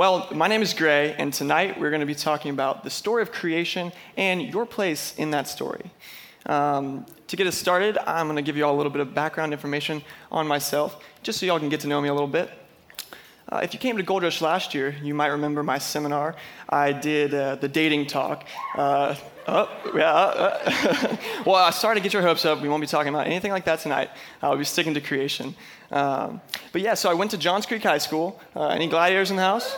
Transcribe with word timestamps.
Well, 0.00 0.28
my 0.32 0.48
name 0.48 0.62
is 0.62 0.72
Gray, 0.72 1.14
and 1.18 1.30
tonight 1.30 1.78
we're 1.78 1.90
going 1.90 2.00
to 2.00 2.06
be 2.06 2.14
talking 2.14 2.52
about 2.52 2.84
the 2.84 2.88
story 2.88 3.20
of 3.20 3.32
creation 3.32 3.92
and 4.16 4.40
your 4.40 4.64
place 4.64 5.14
in 5.18 5.32
that 5.32 5.46
story. 5.46 5.90
Um, 6.46 7.04
to 7.26 7.36
get 7.36 7.46
us 7.46 7.58
started, 7.58 7.98
I'm 8.06 8.24
going 8.24 8.36
to 8.36 8.42
give 8.42 8.56
you 8.56 8.64
all 8.64 8.74
a 8.74 8.78
little 8.78 8.90
bit 8.90 9.02
of 9.02 9.14
background 9.14 9.52
information 9.52 10.00
on 10.32 10.46
myself, 10.48 11.04
just 11.22 11.38
so 11.38 11.44
y'all 11.44 11.58
can 11.58 11.68
get 11.68 11.80
to 11.80 11.86
know 11.86 12.00
me 12.00 12.08
a 12.08 12.14
little 12.14 12.28
bit. 12.28 12.50
Uh, 13.46 13.60
if 13.62 13.74
you 13.74 13.78
came 13.78 13.98
to 13.98 14.02
Gold 14.02 14.22
Rush 14.22 14.40
last 14.40 14.74
year, 14.74 14.96
you 15.02 15.12
might 15.12 15.26
remember 15.26 15.62
my 15.62 15.76
seminar. 15.76 16.34
I 16.66 16.92
did 16.92 17.34
uh, 17.34 17.56
the 17.56 17.68
dating 17.68 18.06
talk. 18.06 18.46
Uh, 18.74 19.16
oh, 19.48 19.68
yeah. 19.94 20.14
Uh, 20.14 21.16
well, 21.44 21.56
uh, 21.56 21.70
sorry 21.72 21.96
to 21.96 22.00
get 22.00 22.14
your 22.14 22.22
hopes 22.22 22.46
up. 22.46 22.62
We 22.62 22.70
won't 22.70 22.80
be 22.80 22.86
talking 22.86 23.12
about 23.12 23.26
anything 23.26 23.52
like 23.52 23.66
that 23.66 23.80
tonight. 23.80 24.08
I'll 24.40 24.56
be 24.56 24.64
sticking 24.64 24.94
to 24.94 25.02
creation. 25.02 25.54
Um, 25.90 26.40
but 26.72 26.80
yeah, 26.80 26.94
so 26.94 27.10
I 27.10 27.14
went 27.14 27.32
to 27.32 27.38
Johns 27.38 27.66
Creek 27.66 27.82
High 27.82 27.98
School. 27.98 28.40
Uh, 28.56 28.68
any 28.68 28.88
gladiators 28.88 29.30
in 29.30 29.36
the 29.36 29.42
house? 29.42 29.76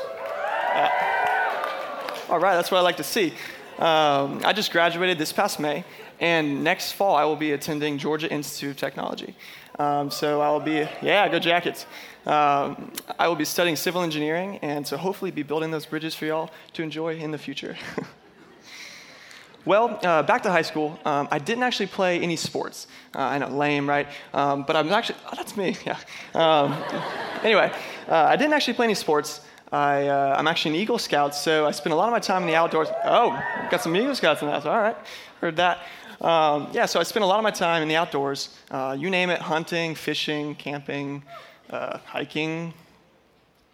All 2.33 2.39
right, 2.39 2.55
that's 2.57 2.71
what 2.71 2.79
I 2.79 2.81
like 2.81 2.97
to 2.97 3.05
see. 3.05 3.35
Um, 3.79 4.41
I 4.45 4.53
just 4.55 4.73
graduated 4.73 5.19
this 5.19 5.33
past 5.33 5.61
May, 5.61 5.85
and 6.19 6.65
next 6.65 6.93
fall 6.93 7.15
I 7.15 7.25
will 7.25 7.37
be 7.37 7.53
attending 7.53 7.99
Georgia 7.99 8.31
Institute 8.31 8.71
of 8.71 8.77
Technology. 8.79 9.35
Um, 9.79 10.11
so 10.11 10.41
I 10.41 10.51
will 10.51 10.61
be, 10.61 10.89
yeah, 11.03 11.29
go 11.29 11.39
Jackets. 11.39 11.85
Um, 12.25 12.93
I 13.19 13.29
will 13.29 13.37
be 13.37 13.45
studying 13.45 13.77
civil 13.77 14.03
engineering, 14.03 14.59
and 14.63 14.87
so 14.87 14.97
hopefully 14.97 15.31
be 15.31 15.43
building 15.43 15.71
those 15.71 15.85
bridges 15.85 16.15
for 16.15 16.25
y'all 16.25 16.51
to 16.73 16.83
enjoy 16.83 17.17
in 17.17 17.33
the 17.33 17.39
future. 17.39 17.77
well, 19.67 19.99
uh, 20.03 20.23
back 20.23 20.43
to 20.45 20.51
high 20.51 20.63
school, 20.63 20.99
um, 21.05 21.29
I 21.31 21.39
didn't 21.39 21.65
actually 21.65 21.89
play 21.89 22.21
any 22.21 22.37
sports. 22.37 22.87
Uh, 23.15 23.19
I 23.21 23.39
know, 23.39 23.49
lame, 23.49 23.89
right? 23.89 24.07
Um, 24.33 24.63
but 24.63 24.77
I'm 24.77 24.91
actually, 24.91 25.19
oh, 25.27 25.35
that's 25.37 25.57
me, 25.57 25.77
yeah. 25.85 25.99
Um, 26.35 26.83
anyway, 27.43 27.73
uh, 28.09 28.15
I 28.15 28.37
didn't 28.37 28.55
actually 28.55 28.75
play 28.75 28.87
any 28.87 28.95
sports. 28.95 29.41
I, 29.73 30.09
uh, 30.09 30.43
actually 30.47 30.77
an 30.77 30.83
Eagle 30.83 30.99
Scout, 30.99 31.35
so 31.35 31.67
I 31.67 31.71
spend 31.71 31.95
a 31.95 31.97
lot 31.97 32.07
of 32.07 32.13
my 32.13 32.19
time 32.19 32.43
in 32.43 32.49
the 32.49 32.55
outdoors. 32.55 32.89
Oh, 33.05 33.43
got 33.71 33.81
some 33.81 33.97
Eagle 33.97 34.15
Scouts 34.15 34.43
in 34.43 34.47
the 34.47 34.53
house. 34.53 34.67
All 34.67 34.79
right, 34.79 34.97
heard 35.41 35.57
that. 35.57 35.79
Um, 36.21 36.69
yeah, 36.73 36.85
so 36.85 37.01
I 37.01 37.05
spend 37.05 37.25
a 37.25 37.27
lot 37.27 37.39
of 37.39 37.43
my 37.43 37.51
time 37.51 37.81
in 37.83 37.89
the 37.89 37.97
outdoors. 37.97 38.51
Uh, 38.71 38.95
you 38.99 39.09
name 39.09 39.31
it 39.31 39.41
hunting, 39.41 39.95
fishing, 39.95 40.55
camping, 40.57 41.23
uh, 41.71 41.99
hiking. 42.05 42.75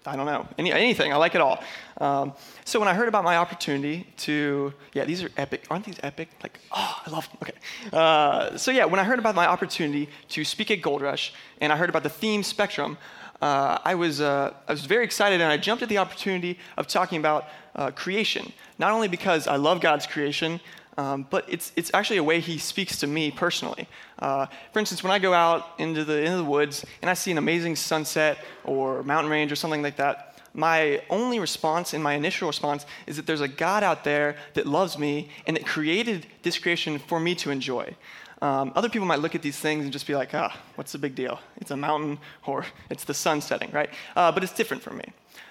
I 0.06 0.16
don't 0.16 0.24
know, 0.24 0.46
Any, 0.56 0.72
anything. 0.72 1.12
I 1.12 1.16
like 1.16 1.34
it 1.34 1.40
all. 1.40 1.62
Um, 2.00 2.32
so 2.64 2.78
when 2.78 2.88
I 2.88 2.94
heard 2.94 3.08
about 3.08 3.24
my 3.24 3.36
opportunity 3.36 4.06
to, 4.18 4.72
yeah, 4.94 5.04
these 5.04 5.22
are 5.24 5.30
epic. 5.36 5.66
Aren't 5.68 5.84
these 5.84 5.98
epic? 6.02 6.28
Like, 6.42 6.60
oh, 6.70 7.02
I 7.04 7.10
love 7.10 7.28
them. 7.28 7.38
Okay. 7.42 7.58
Uh, 7.92 8.56
so 8.56 8.70
yeah, 8.70 8.86
when 8.86 9.00
I 9.00 9.04
heard 9.04 9.18
about 9.18 9.34
my 9.34 9.46
opportunity 9.46 10.08
to 10.28 10.44
speak 10.44 10.70
at 10.70 10.80
Gold 10.80 11.02
Rush, 11.02 11.34
and 11.60 11.72
I 11.72 11.76
heard 11.76 11.90
about 11.90 12.04
the 12.04 12.08
theme 12.08 12.42
Spectrum, 12.42 12.96
uh, 13.40 13.78
I, 13.84 13.94
was, 13.94 14.20
uh, 14.20 14.52
I 14.66 14.72
was 14.72 14.84
very 14.84 15.04
excited 15.04 15.40
and 15.40 15.50
I 15.50 15.56
jumped 15.56 15.82
at 15.82 15.88
the 15.88 15.98
opportunity 15.98 16.58
of 16.76 16.86
talking 16.86 17.18
about 17.18 17.46
uh, 17.76 17.90
creation. 17.92 18.52
Not 18.78 18.92
only 18.92 19.08
because 19.08 19.46
I 19.46 19.56
love 19.56 19.80
God's 19.80 20.06
creation, 20.06 20.60
um, 20.96 21.26
but 21.30 21.44
it's, 21.48 21.70
it's 21.76 21.92
actually 21.94 22.16
a 22.16 22.24
way 22.24 22.40
he 22.40 22.58
speaks 22.58 22.98
to 22.98 23.06
me 23.06 23.30
personally. 23.30 23.86
Uh, 24.18 24.46
for 24.72 24.80
instance, 24.80 25.04
when 25.04 25.12
I 25.12 25.20
go 25.20 25.32
out 25.32 25.68
into 25.78 26.04
the, 26.04 26.18
into 26.18 26.38
the 26.38 26.44
woods 26.44 26.84
and 27.00 27.08
I 27.08 27.14
see 27.14 27.30
an 27.30 27.38
amazing 27.38 27.76
sunset 27.76 28.38
or 28.64 29.04
mountain 29.04 29.30
range 29.30 29.52
or 29.52 29.56
something 29.56 29.82
like 29.82 29.96
that, 29.96 30.28
my 30.54 31.00
only 31.08 31.38
response 31.38 31.94
and 31.94 32.02
my 32.02 32.14
initial 32.14 32.48
response 32.48 32.84
is 33.06 33.14
that 33.16 33.26
there's 33.26 33.40
a 33.40 33.46
God 33.46 33.84
out 33.84 34.02
there 34.02 34.34
that 34.54 34.66
loves 34.66 34.98
me 34.98 35.28
and 35.46 35.56
that 35.56 35.64
created 35.64 36.26
this 36.42 36.58
creation 36.58 36.98
for 36.98 37.20
me 37.20 37.36
to 37.36 37.50
enjoy. 37.52 37.94
Um, 38.40 38.72
other 38.76 38.88
people 38.88 39.06
might 39.06 39.18
look 39.18 39.34
at 39.34 39.42
these 39.42 39.58
things 39.58 39.84
and 39.84 39.92
just 39.92 40.06
be 40.06 40.14
like, 40.14 40.32
ah, 40.34 40.56
what's 40.76 40.92
the 40.92 40.98
big 40.98 41.14
deal? 41.14 41.40
It's 41.56 41.70
a 41.70 41.76
mountain 41.76 42.18
or 42.46 42.64
it's 42.90 43.04
the 43.04 43.14
sun 43.14 43.40
setting, 43.40 43.70
right? 43.72 43.90
Uh, 44.14 44.30
but 44.30 44.44
it's 44.44 44.52
different 44.52 44.82
for 44.82 44.92
me. 44.94 45.04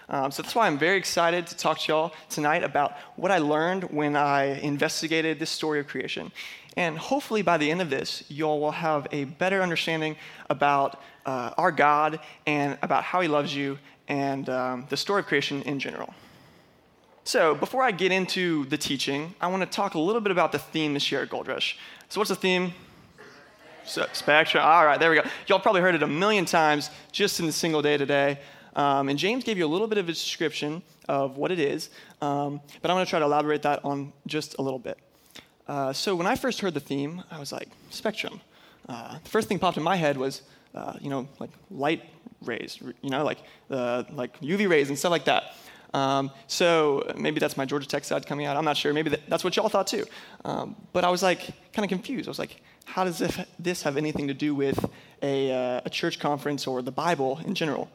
Um, 0.09 0.31
so 0.31 0.41
that's 0.41 0.55
why 0.55 0.67
I'm 0.67 0.77
very 0.77 0.97
excited 0.97 1.47
to 1.47 1.57
talk 1.57 1.79
to 1.79 1.91
y'all 1.91 2.13
tonight 2.29 2.63
about 2.63 2.93
what 3.17 3.29
I 3.29 3.39
learned 3.39 3.85
when 3.85 4.15
I 4.15 4.59
investigated 4.61 5.37
this 5.37 5.49
story 5.49 5.79
of 5.81 5.87
creation. 5.87 6.31
And 6.77 6.97
hopefully 6.97 7.41
by 7.41 7.57
the 7.57 7.69
end 7.69 7.81
of 7.81 7.89
this, 7.89 8.23
y'all 8.29 8.61
will 8.61 8.71
have 8.71 9.07
a 9.11 9.25
better 9.25 9.61
understanding 9.61 10.15
about 10.49 11.01
uh, 11.25 11.51
our 11.57 11.71
God 11.71 12.19
and 12.45 12.77
about 12.81 13.03
how 13.03 13.19
He 13.19 13.27
loves 13.27 13.53
you 13.53 13.79
and 14.07 14.47
um, 14.49 14.85
the 14.87 14.95
story 14.95 15.19
of 15.19 15.25
creation 15.25 15.61
in 15.63 15.79
general. 15.79 16.13
So, 17.27 17.55
before 17.55 17.83
I 17.83 17.91
get 17.91 18.13
into 18.13 18.63
the 18.67 18.77
teaching, 18.77 19.35
I 19.41 19.47
want 19.47 19.61
to 19.61 19.65
talk 19.65 19.95
a 19.95 19.99
little 19.99 20.21
bit 20.21 20.31
about 20.31 20.53
the 20.53 20.59
theme 20.59 20.93
this 20.93 21.11
year 21.11 21.23
at 21.23 21.29
Gold 21.29 21.49
Rush. 21.49 21.77
So, 22.07 22.21
what's 22.21 22.29
the 22.29 22.37
theme? 22.37 22.71
Spectrum. 23.83 24.63
All 24.63 24.85
right, 24.85 24.97
there 24.97 25.09
we 25.09 25.17
go. 25.17 25.23
Y'all 25.45 25.59
probably 25.59 25.81
heard 25.81 25.93
it 25.93 26.03
a 26.03 26.07
million 26.07 26.45
times 26.45 26.89
just 27.11 27.41
in 27.41 27.45
the 27.45 27.51
single 27.51 27.81
day 27.81 27.97
today. 27.97 28.39
Um, 28.77 29.09
and 29.09 29.19
James 29.19 29.43
gave 29.43 29.57
you 29.57 29.65
a 29.65 29.67
little 29.67 29.87
bit 29.87 29.97
of 29.97 30.07
a 30.07 30.13
description 30.13 30.81
of 31.09 31.35
what 31.35 31.51
it 31.51 31.59
is, 31.59 31.89
um, 32.21 32.61
but 32.81 32.89
I'm 32.89 32.95
going 32.95 33.05
to 33.05 33.09
try 33.09 33.19
to 33.19 33.25
elaborate 33.25 33.61
that 33.63 33.83
on 33.83 34.13
just 34.25 34.55
a 34.57 34.61
little 34.61 34.79
bit. 34.79 34.97
Uh, 35.67 35.91
so, 35.91 36.15
when 36.15 36.27
I 36.27 36.37
first 36.37 36.61
heard 36.61 36.75
the 36.75 36.79
theme, 36.79 37.21
I 37.29 37.41
was 37.41 37.51
like, 37.51 37.67
spectrum. 37.89 38.39
Uh, 38.87 39.19
the 39.21 39.29
first 39.29 39.49
thing 39.49 39.59
popped 39.59 39.75
in 39.75 39.83
my 39.83 39.97
head 39.97 40.15
was, 40.15 40.43
uh, 40.73 40.93
you 41.01 41.09
know, 41.09 41.27
like 41.39 41.49
light 41.71 42.03
rays, 42.45 42.79
you 43.01 43.09
know, 43.09 43.25
like, 43.25 43.39
uh, 43.69 44.05
like 44.13 44.39
UV 44.39 44.69
rays 44.69 44.87
and 44.87 44.97
stuff 44.97 45.11
like 45.11 45.25
that. 45.25 45.55
Um, 45.93 46.31
so 46.47 47.11
maybe 47.17 47.39
that's 47.39 47.57
my 47.57 47.65
Georgia 47.65 47.87
Tech 47.87 48.03
side 48.03 48.25
coming 48.25 48.45
out. 48.45 48.57
I'm 48.57 48.65
not 48.65 48.77
sure. 48.77 48.93
Maybe 48.93 49.09
that, 49.11 49.29
that's 49.29 49.43
what 49.43 49.55
y'all 49.55 49.69
thought 49.69 49.87
too. 49.87 50.05
Um, 50.45 50.75
but 50.93 51.03
I 51.03 51.09
was 51.09 51.23
like 51.23 51.41
kind 51.73 51.85
of 51.85 51.89
confused. 51.89 52.27
I 52.27 52.31
was 52.31 52.39
like, 52.39 52.61
how 52.85 53.03
does 53.03 53.21
this 53.59 53.83
have 53.83 53.97
anything 53.97 54.27
to 54.27 54.33
do 54.33 54.55
with 54.55 54.83
a, 55.21 55.51
uh, 55.51 55.81
a 55.85 55.89
church 55.89 56.19
conference 56.19 56.67
or 56.67 56.81
the 56.81 56.91
Bible 56.91 57.39
in 57.45 57.53
general? 57.53 57.89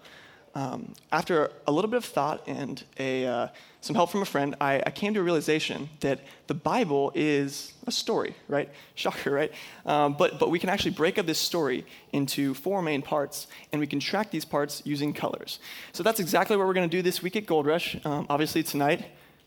Um, 0.54 0.92
after 1.10 1.50
a 1.66 1.72
little 1.72 1.90
bit 1.90 1.96
of 1.96 2.04
thought 2.04 2.42
and 2.46 2.82
a, 2.98 3.26
uh, 3.26 3.48
some 3.80 3.96
help 3.96 4.10
from 4.10 4.20
a 4.20 4.26
friend, 4.26 4.54
I, 4.60 4.82
I, 4.84 4.90
came 4.90 5.14
to 5.14 5.20
a 5.20 5.22
realization 5.22 5.88
that 6.00 6.20
the 6.46 6.52
Bible 6.52 7.10
is 7.14 7.72
a 7.86 7.92
story, 7.92 8.36
right? 8.48 8.68
Shocker, 8.94 9.30
right? 9.30 9.50
Um, 9.86 10.12
but, 10.12 10.38
but 10.38 10.50
we 10.50 10.58
can 10.58 10.68
actually 10.68 10.91
break 10.91 11.18
up 11.18 11.24
this 11.24 11.38
story 11.38 11.86
into 12.12 12.52
four 12.52 12.82
main 12.82 13.00
parts, 13.00 13.46
and 13.72 13.80
we 13.80 13.86
can 13.86 13.98
track 13.98 14.30
these 14.30 14.44
parts 14.44 14.82
using 14.84 15.14
colors. 15.14 15.58
So 15.92 16.02
that's 16.02 16.20
exactly 16.20 16.56
what 16.58 16.66
we're 16.66 16.74
going 16.74 16.88
to 16.91 16.96
do 16.96 17.00
this 17.00 17.22
week 17.22 17.36
at 17.36 17.46
Gold 17.46 17.64
Rush. 17.64 17.96
Um, 18.04 18.26
obviously, 18.28 18.62
tonight, 18.62 19.06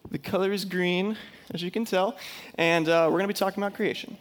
the 0.09 0.17
color 0.17 0.51
is 0.51 0.65
green, 0.65 1.17
as 1.53 1.61
you 1.61 1.69
can 1.69 1.85
tell, 1.85 2.17
and 2.55 2.89
uh, 2.89 3.05
we're 3.11 3.19
going 3.19 3.27
to 3.27 3.33
be 3.33 3.38
talking 3.38 3.61
about 3.61 3.75
creation. 3.75 4.17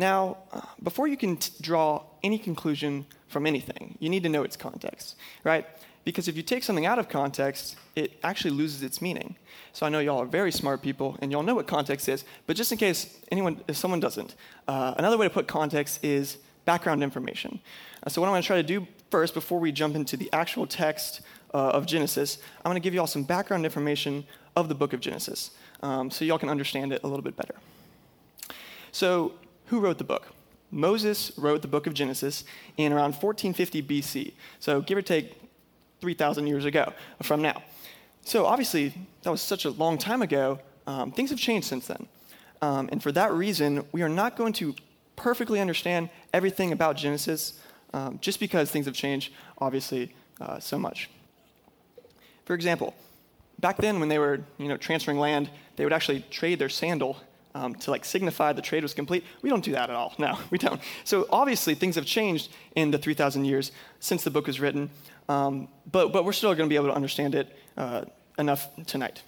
Now, 0.00 0.38
uh, 0.50 0.62
before 0.82 1.06
you 1.08 1.18
can 1.18 1.36
t- 1.36 1.52
draw 1.60 2.02
any 2.22 2.38
conclusion 2.38 3.04
from 3.28 3.46
anything. 3.46 3.96
You 4.00 4.08
need 4.08 4.22
to 4.22 4.28
know 4.28 4.42
its 4.42 4.56
context, 4.56 5.16
right? 5.44 5.66
Because 6.04 6.26
if 6.26 6.36
you 6.38 6.42
take 6.42 6.64
something 6.64 6.86
out 6.86 6.98
of 6.98 7.08
context, 7.08 7.76
it 7.94 8.18
actually 8.22 8.52
loses 8.52 8.82
its 8.82 9.02
meaning. 9.02 9.36
So 9.74 9.84
I 9.84 9.90
know 9.90 10.00
y'all 10.00 10.22
are 10.22 10.26
very 10.26 10.50
smart 10.50 10.80
people, 10.82 11.18
and 11.20 11.30
y'all 11.30 11.42
know 11.42 11.54
what 11.54 11.66
context 11.66 12.08
is. 12.08 12.24
But 12.46 12.56
just 12.56 12.72
in 12.72 12.78
case 12.78 13.18
anyone, 13.30 13.60
if 13.68 13.76
someone 13.76 14.00
doesn't, 14.00 14.34
uh, 14.66 14.94
another 14.96 15.18
way 15.18 15.26
to 15.26 15.34
put 15.34 15.46
context 15.46 16.02
is 16.02 16.38
background 16.64 17.02
information. 17.02 17.60
Uh, 18.02 18.08
so 18.08 18.20
what 18.20 18.28
I'm 18.28 18.32
going 18.32 18.42
to 18.42 18.46
try 18.46 18.56
to 18.56 18.62
do 18.62 18.86
first, 19.10 19.34
before 19.34 19.60
we 19.60 19.70
jump 19.70 19.94
into 19.94 20.16
the 20.16 20.32
actual 20.32 20.66
text 20.66 21.20
uh, 21.52 21.76
of 21.76 21.84
Genesis, 21.84 22.38
I'm 22.64 22.70
going 22.70 22.82
to 22.82 22.86
give 22.86 22.94
y'all 22.94 23.06
some 23.06 23.24
background 23.24 23.66
information 23.66 24.24
of 24.56 24.70
the 24.70 24.74
book 24.74 24.94
of 24.94 25.00
Genesis, 25.00 25.50
um, 25.82 26.10
so 26.10 26.24
y'all 26.24 26.38
can 26.38 26.48
understand 26.48 26.92
it 26.94 27.02
a 27.04 27.06
little 27.06 27.22
bit 27.22 27.36
better. 27.36 27.54
So, 28.92 29.34
who 29.70 29.78
wrote 29.78 29.98
the 29.98 30.04
book? 30.04 30.26
Moses 30.72 31.30
wrote 31.38 31.62
the 31.62 31.68
book 31.68 31.86
of 31.86 31.94
Genesis 31.94 32.44
in 32.76 32.92
around 32.92 33.14
1450 33.14 33.82
BC, 33.82 34.32
so 34.58 34.80
give 34.80 34.98
or 34.98 35.02
take 35.02 35.40
3,000 36.00 36.48
years 36.48 36.64
ago 36.64 36.92
from 37.22 37.40
now. 37.40 37.62
So 38.24 38.46
obviously, 38.46 38.92
that 39.22 39.30
was 39.30 39.40
such 39.40 39.64
a 39.64 39.70
long 39.70 39.96
time 39.96 40.22
ago. 40.22 40.58
Um, 40.88 41.12
things 41.12 41.30
have 41.30 41.38
changed 41.38 41.68
since 41.68 41.86
then. 41.86 42.08
Um, 42.60 42.88
and 42.90 43.00
for 43.00 43.12
that 43.12 43.32
reason, 43.32 43.84
we 43.92 44.02
are 44.02 44.08
not 44.08 44.36
going 44.36 44.52
to 44.54 44.74
perfectly 45.14 45.60
understand 45.60 46.10
everything 46.34 46.72
about 46.72 46.96
Genesis 46.96 47.60
um, 47.94 48.18
just 48.20 48.40
because 48.40 48.70
things 48.70 48.86
have 48.86 48.94
changed, 48.94 49.32
obviously, 49.58 50.12
uh, 50.40 50.58
so 50.58 50.78
much. 50.78 51.10
For 52.44 52.54
example, 52.54 52.94
back 53.60 53.76
then 53.76 54.00
when 54.00 54.08
they 54.08 54.18
were 54.18 54.40
you 54.58 54.66
know, 54.66 54.76
transferring 54.76 55.18
land, 55.18 55.48
they 55.76 55.84
would 55.84 55.92
actually 55.92 56.24
trade 56.30 56.58
their 56.58 56.68
sandal 56.68 57.16
um, 57.54 57.74
to 57.76 57.90
like 57.90 58.04
signify 58.04 58.52
the 58.52 58.62
trade 58.62 58.82
was 58.82 58.94
complete. 58.94 59.24
We 59.42 59.50
don't 59.50 59.64
do 59.64 59.72
that 59.72 59.90
at 59.90 59.96
all. 59.96 60.14
No, 60.18 60.38
we 60.50 60.58
don't. 60.58 60.80
So 61.04 61.26
obviously 61.30 61.74
things 61.74 61.94
have 61.94 62.04
changed 62.04 62.50
in 62.74 62.90
the 62.90 62.98
3,000 62.98 63.46
years 63.46 63.72
since 64.00 64.22
the 64.22 64.30
book 64.30 64.46
was 64.46 64.60
written, 64.60 64.90
um, 65.28 65.68
but, 65.90 66.12
but 66.12 66.24
we're 66.24 66.32
still 66.32 66.54
going 66.54 66.68
to 66.68 66.72
be 66.72 66.76
able 66.76 66.88
to 66.88 66.94
understand 66.94 67.34
it 67.34 67.56
uh, 67.76 68.04
enough 68.38 68.68
tonight. 68.86 69.22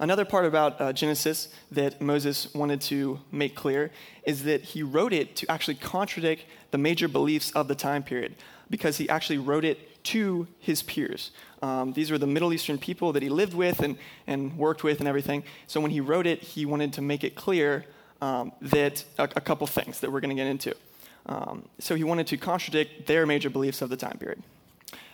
Another 0.00 0.24
part 0.24 0.44
about 0.44 0.80
uh, 0.80 0.92
Genesis 0.92 1.48
that 1.70 2.00
Moses 2.00 2.52
wanted 2.52 2.80
to 2.82 3.20
make 3.30 3.54
clear 3.54 3.92
is 4.24 4.42
that 4.42 4.62
he 4.62 4.82
wrote 4.82 5.12
it 5.12 5.36
to 5.36 5.50
actually 5.50 5.76
contradict 5.76 6.44
the 6.72 6.78
major 6.78 7.06
beliefs 7.06 7.52
of 7.52 7.68
the 7.68 7.74
time 7.76 8.02
period 8.02 8.34
because 8.68 8.96
he 8.96 9.08
actually 9.08 9.38
wrote 9.38 9.64
it 9.64 9.78
to 10.04 10.46
his 10.58 10.82
peers. 10.82 11.30
Um, 11.62 11.92
these 11.92 12.10
were 12.10 12.18
the 12.18 12.26
Middle 12.26 12.52
Eastern 12.52 12.78
people 12.78 13.12
that 13.12 13.22
he 13.22 13.28
lived 13.28 13.54
with 13.54 13.80
and, 13.80 13.96
and 14.26 14.56
worked 14.56 14.84
with 14.84 15.00
and 15.00 15.08
everything. 15.08 15.44
So 15.66 15.80
when 15.80 15.90
he 15.90 16.00
wrote 16.00 16.26
it, 16.26 16.42
he 16.42 16.66
wanted 16.66 16.92
to 16.94 17.02
make 17.02 17.24
it 17.24 17.34
clear 17.34 17.86
um, 18.20 18.52
that 18.60 19.04
a, 19.18 19.24
a, 19.24 19.40
couple 19.40 19.66
things 19.66 20.00
that 20.00 20.12
we're 20.12 20.20
going 20.20 20.34
to 20.34 20.40
get 20.40 20.46
into. 20.46 20.74
Um, 21.26 21.68
so 21.78 21.94
he 21.94 22.04
wanted 22.04 22.26
to 22.28 22.36
contradict 22.36 23.06
their 23.06 23.26
major 23.26 23.50
beliefs 23.50 23.82
of 23.82 23.90
the 23.90 23.96
time 23.96 24.18
period. 24.18 24.42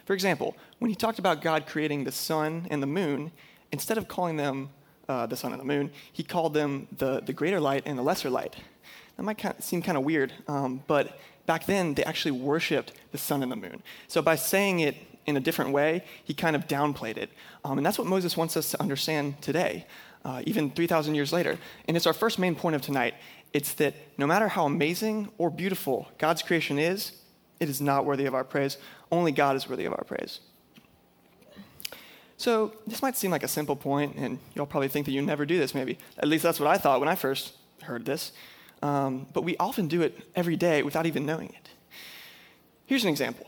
For 0.04 0.14
example, 0.14 0.56
when 0.80 0.90
he 0.90 0.94
talked 0.94 1.18
about 1.18 1.40
God 1.40 1.66
creating 1.66 2.04
the 2.04 2.12
sun 2.12 2.66
and 2.70 2.82
the 2.82 2.86
moon, 2.86 3.32
instead 3.72 3.96
of 3.96 4.08
calling 4.08 4.36
them 4.36 4.70
uh, 5.08 5.26
the 5.26 5.36
sun 5.36 5.52
and 5.52 5.60
the 5.60 5.64
moon, 5.64 5.90
he 6.12 6.22
called 6.22 6.52
them 6.52 6.88
the, 6.98 7.20
the 7.20 7.32
greater 7.32 7.60
light 7.60 7.84
and 7.86 7.96
the 7.96 8.02
lesser 8.02 8.30
light. 8.30 8.56
That 9.16 9.22
might 9.22 9.38
kind 9.38 9.54
of 9.56 9.64
seem 9.64 9.82
kind 9.82 9.98
of 9.98 10.04
weird, 10.04 10.32
um, 10.48 10.82
but 10.86 11.18
back 11.50 11.66
then 11.66 11.94
they 11.94 12.04
actually 12.04 12.30
worshiped 12.30 12.92
the 13.10 13.18
sun 13.18 13.42
and 13.42 13.50
the 13.50 13.56
moon. 13.56 13.82
So 14.06 14.22
by 14.22 14.36
saying 14.36 14.78
it 14.78 14.94
in 15.26 15.36
a 15.36 15.40
different 15.40 15.72
way, 15.72 16.04
he 16.22 16.32
kind 16.32 16.54
of 16.54 16.68
downplayed 16.68 17.16
it. 17.16 17.28
Um, 17.64 17.76
and 17.76 17.84
that's 17.84 17.98
what 17.98 18.06
Moses 18.06 18.36
wants 18.36 18.56
us 18.56 18.70
to 18.70 18.80
understand 18.80 19.42
today, 19.42 19.84
uh, 20.24 20.44
even 20.46 20.70
3,000 20.70 21.16
years 21.16 21.32
later. 21.32 21.58
And 21.88 21.96
it's 21.96 22.06
our 22.06 22.12
first 22.12 22.38
main 22.38 22.54
point 22.54 22.76
of 22.76 22.82
tonight. 22.82 23.14
It's 23.52 23.72
that 23.74 23.94
no 24.16 24.28
matter 24.28 24.46
how 24.46 24.64
amazing 24.64 25.28
or 25.38 25.50
beautiful 25.50 26.06
God's 26.18 26.40
creation 26.40 26.78
is, 26.78 27.20
it 27.58 27.68
is 27.68 27.80
not 27.80 28.04
worthy 28.04 28.26
of 28.26 28.34
our 28.36 28.44
praise. 28.44 28.78
Only 29.10 29.32
God 29.32 29.56
is 29.56 29.68
worthy 29.68 29.86
of 29.86 29.92
our 29.92 30.04
praise. 30.04 30.38
So, 32.36 32.74
this 32.86 33.02
might 33.02 33.16
seem 33.16 33.32
like 33.32 33.42
a 33.42 33.48
simple 33.48 33.74
point, 33.74 34.14
and 34.14 34.38
you'll 34.54 34.66
probably 34.66 34.86
think 34.86 35.04
that 35.06 35.12
you 35.12 35.20
never 35.20 35.44
do 35.44 35.58
this, 35.58 35.74
maybe. 35.74 35.98
At 36.16 36.28
least 36.28 36.44
that's 36.44 36.60
what 36.60 36.68
I 36.68 36.78
thought 36.78 37.00
when 37.00 37.08
I 37.08 37.16
first 37.16 37.54
heard 37.82 38.04
this. 38.04 38.30
Um, 38.82 39.26
but 39.32 39.44
we 39.44 39.56
often 39.58 39.88
do 39.88 40.02
it 40.02 40.18
every 40.34 40.56
day 40.56 40.82
without 40.82 41.06
even 41.06 41.26
knowing 41.26 41.48
it. 41.48 41.68
Here's 42.86 43.04
an 43.04 43.10
example 43.10 43.46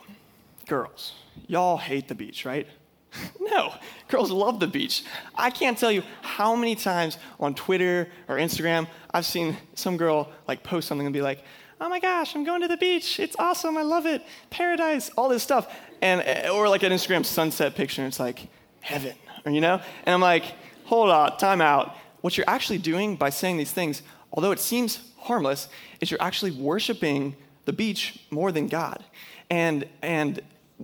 girls, 0.67 1.15
y'all 1.49 1.77
hate 1.77 2.09
the 2.09 2.15
beach, 2.15 2.45
right? 2.45 2.67
no, 3.41 3.75
girls 4.09 4.31
love 4.31 4.61
the 4.61 4.67
beach. 4.67 5.05
I 5.35 5.51
can't 5.51 5.77
tell 5.77 5.93
you 5.93 6.03
how 6.23 6.55
many 6.55 6.75
times 6.75 7.19
on 7.39 7.55
Twitter 7.55 8.09
or 8.29 8.37
Instagram 8.37 8.87
I've 9.13 9.27
seen 9.27 9.57
some 9.75 9.97
girl 9.97 10.31
like 10.49 10.63
post 10.63 10.89
something 10.89 11.07
and 11.07 11.13
be 11.13 11.23
like, 11.23 11.43
oh 11.81 11.89
my 11.89 11.99
gosh, 11.99 12.35
I'm 12.35 12.45
going 12.45 12.63
to 12.63 12.69
the 12.69 12.77
beach. 12.77 13.19
It's 13.19 13.37
awesome. 13.39 13.77
I 13.77 13.83
love 13.83 14.07
it. 14.07 14.23
Paradise, 14.51 15.11
all 15.17 15.29
this 15.29 15.43
stuff. 15.43 15.75
And, 16.01 16.23
eh, 16.23 16.49
or 16.49 16.69
like 16.69 16.85
an 16.85 16.93
Instagram 16.93 17.27
sunset 17.27 17.75
picture, 17.75 18.03
and 18.03 18.09
it's 18.09 18.21
like, 18.21 18.47
heaven, 18.81 19.15
or, 19.45 19.53
you 19.53 19.61
know? 19.61 19.81
And 20.07 20.15
I'm 20.15 20.21
like, 20.21 20.45
hold 20.85 21.11
on, 21.11 21.37
time 21.39 21.61
out. 21.61 21.97
What 22.21 22.37
you're 22.37 22.49
actually 22.49 22.79
doing 22.79 23.17
by 23.17 23.31
saying 23.31 23.57
these 23.57 23.73
things, 23.73 24.03
although 24.33 24.53
it 24.53 24.61
seems 24.61 25.12
harmless, 25.23 25.69
is 26.01 26.11
you're 26.11 26.23
actually 26.23 26.51
worshiping 26.51 27.37
the 27.65 27.73
beach 27.73 28.19
more 28.31 28.53
than 28.53 28.69
God. 28.69 29.03
And, 29.51 29.87
and 30.03 30.41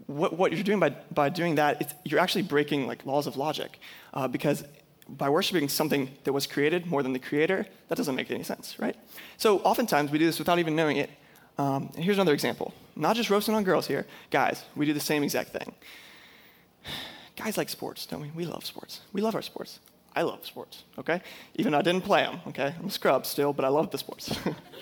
what, 0.07 0.37
what 0.37 0.53
you're 0.53 0.63
doing 0.63 0.81
by, 0.81 0.91
by 1.13 1.29
doing 1.29 1.57
that, 1.57 1.99
you're 2.05 2.21
actually 2.21 2.43
breaking 2.43 2.87
like 2.87 3.05
laws 3.05 3.27
of 3.27 3.37
logic. 3.37 3.79
Uh, 4.15 4.29
because 4.29 4.65
by 5.09 5.29
worshiping 5.29 5.69
something 5.69 6.11
that 6.25 6.33
was 6.33 6.47
created 6.47 6.87
more 6.87 7.03
than 7.03 7.13
the 7.13 7.19
creator, 7.19 7.67
that 7.89 7.97
doesn't 7.97 8.15
make 8.15 8.31
any 8.31 8.43
sense, 8.43 8.79
right? 8.79 8.97
So 9.39 9.59
oftentimes 9.61 10.11
we 10.11 10.19
do 10.19 10.27
this 10.27 10.39
without 10.39 10.59
even 10.59 10.77
knowing 10.77 10.99
it. 10.99 11.11
Um, 11.57 11.91
here's 11.97 12.17
another 12.17 12.35
example. 12.35 12.75
Not 12.95 13.17
just 13.17 13.31
roasting 13.31 13.55
on 13.55 13.65
girls 13.65 13.87
here. 13.87 14.07
Guys, 14.31 14.63
we 14.77 14.87
do 14.87 14.93
the 14.93 15.01
same 15.01 15.23
exact 15.23 15.51
thing. 15.51 15.75
Guys 17.37 17.57
like 17.57 17.69
sports, 17.69 18.07
don't 18.07 18.21
we? 18.21 18.31
We 18.35 18.45
love 18.45 18.65
sports. 18.65 19.01
We 19.13 19.21
love 19.21 19.35
our 19.35 19.43
sports. 19.43 19.79
I 20.19 20.23
love 20.23 20.45
sports, 20.45 20.83
okay? 20.99 21.23
Even 21.55 21.75
I 21.75 21.83
didn't 21.83 22.03
play 22.03 22.25
them, 22.25 22.41
okay? 22.49 22.75
I'm 22.77 22.87
a 22.87 22.91
scrub 22.91 23.25
still, 23.25 23.53
but 23.53 23.65
I 23.65 23.69
love 23.69 23.93
the 23.93 23.99
sports. 23.99 24.37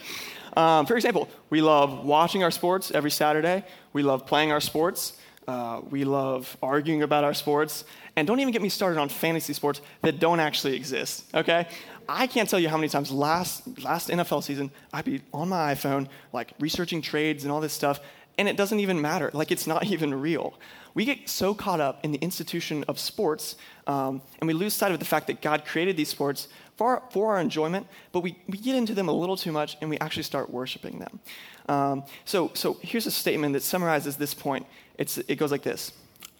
um, 0.56 0.86
for 0.86 0.96
example, 0.96 1.28
we 1.50 1.60
love 1.60 2.06
watching 2.06 2.42
our 2.42 2.50
sports 2.50 2.90
every 2.90 3.10
Saturday. 3.10 3.62
We 3.92 4.02
love 4.02 4.24
playing 4.24 4.50
our 4.50 4.62
sports. 4.62 5.12
Uh, 5.46 5.82
we 5.90 6.04
love 6.04 6.56
arguing 6.62 7.02
about 7.02 7.22
our 7.22 7.34
sports. 7.34 7.84
And 8.16 8.26
don't 8.26 8.40
even 8.40 8.50
get 8.50 8.62
me 8.62 8.70
started 8.70 8.98
on 8.98 9.10
fantasy 9.10 9.52
sports 9.52 9.82
that 10.00 10.18
don't 10.18 10.40
actually 10.40 10.74
exist, 10.74 11.26
okay? 11.34 11.68
I 12.08 12.26
can't 12.26 12.48
tell 12.48 12.58
you 12.58 12.70
how 12.70 12.78
many 12.78 12.88
times 12.88 13.10
last, 13.10 13.84
last 13.84 14.08
NFL 14.08 14.42
season 14.42 14.70
I'd 14.90 15.04
be 15.04 15.20
on 15.34 15.50
my 15.50 15.74
iPhone, 15.74 16.08
like 16.32 16.54
researching 16.58 17.02
trades 17.02 17.44
and 17.44 17.52
all 17.52 17.60
this 17.60 17.74
stuff, 17.74 18.00
and 18.38 18.48
it 18.48 18.56
doesn't 18.56 18.80
even 18.80 19.02
matter. 19.02 19.28
Like 19.34 19.50
it's 19.50 19.66
not 19.66 19.84
even 19.94 20.18
real. 20.18 20.54
We 20.96 21.04
get 21.04 21.28
so 21.28 21.52
caught 21.52 21.78
up 21.78 22.02
in 22.06 22.12
the 22.12 22.18
institution 22.18 22.82
of 22.88 22.98
sports, 22.98 23.56
um, 23.86 24.22
and 24.40 24.48
we 24.48 24.54
lose 24.54 24.72
sight 24.72 24.92
of 24.92 24.98
the 24.98 25.04
fact 25.04 25.26
that 25.26 25.42
God 25.42 25.66
created 25.66 25.94
these 25.94 26.08
sports 26.08 26.48
for 26.76 26.86
our, 26.86 27.02
for 27.10 27.34
our 27.34 27.38
enjoyment, 27.38 27.86
but 28.12 28.20
we, 28.20 28.38
we 28.48 28.56
get 28.56 28.74
into 28.74 28.94
them 28.94 29.06
a 29.06 29.12
little 29.12 29.36
too 29.36 29.52
much 29.52 29.76
and 29.82 29.90
we 29.90 29.98
actually 29.98 30.22
start 30.22 30.48
worshiping 30.48 30.98
them. 30.98 31.20
Um, 31.68 32.04
so, 32.24 32.50
so 32.54 32.78
here's 32.80 33.06
a 33.06 33.10
statement 33.10 33.52
that 33.52 33.62
summarizes 33.62 34.16
this 34.16 34.32
point. 34.32 34.64
It's, 34.96 35.18
it 35.18 35.36
goes 35.36 35.52
like 35.52 35.62
this 35.62 35.92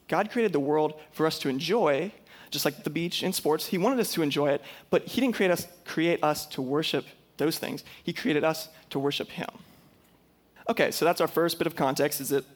God 0.08 0.30
created 0.30 0.54
the 0.54 0.60
world 0.60 0.98
for 1.12 1.26
us 1.26 1.38
to 1.40 1.50
enjoy, 1.50 2.10
just 2.50 2.64
like 2.64 2.82
the 2.82 2.88
beach 2.88 3.22
and 3.22 3.34
sports. 3.34 3.66
He 3.66 3.76
wanted 3.76 4.00
us 4.00 4.10
to 4.14 4.22
enjoy 4.22 4.52
it, 4.52 4.62
but 4.88 5.04
He 5.04 5.20
didn't 5.20 5.34
create 5.34 5.50
us, 5.50 5.66
create 5.84 6.24
us 6.24 6.46
to 6.46 6.62
worship 6.62 7.04
those 7.36 7.58
things. 7.58 7.84
He 8.02 8.14
created 8.14 8.42
us 8.42 8.70
to 8.88 8.98
worship 8.98 9.28
Him. 9.28 9.50
Okay, 10.66 10.90
so 10.90 11.04
that's 11.04 11.20
our 11.20 11.28
first 11.28 11.58
bit 11.58 11.66
of 11.66 11.76
context 11.76 12.22
is 12.22 12.30
that 12.30 12.46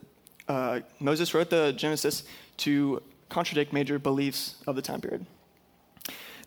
uh, 0.49 0.81
Moses 0.99 1.35
wrote 1.35 1.51
the 1.51 1.73
Genesis 1.73 2.25
to 2.59 3.03
contradict 3.29 3.73
major 3.73 3.99
beliefs 3.99 4.57
of 4.67 4.77
the 4.77 4.83
time 4.83 5.01
period. 5.01 5.27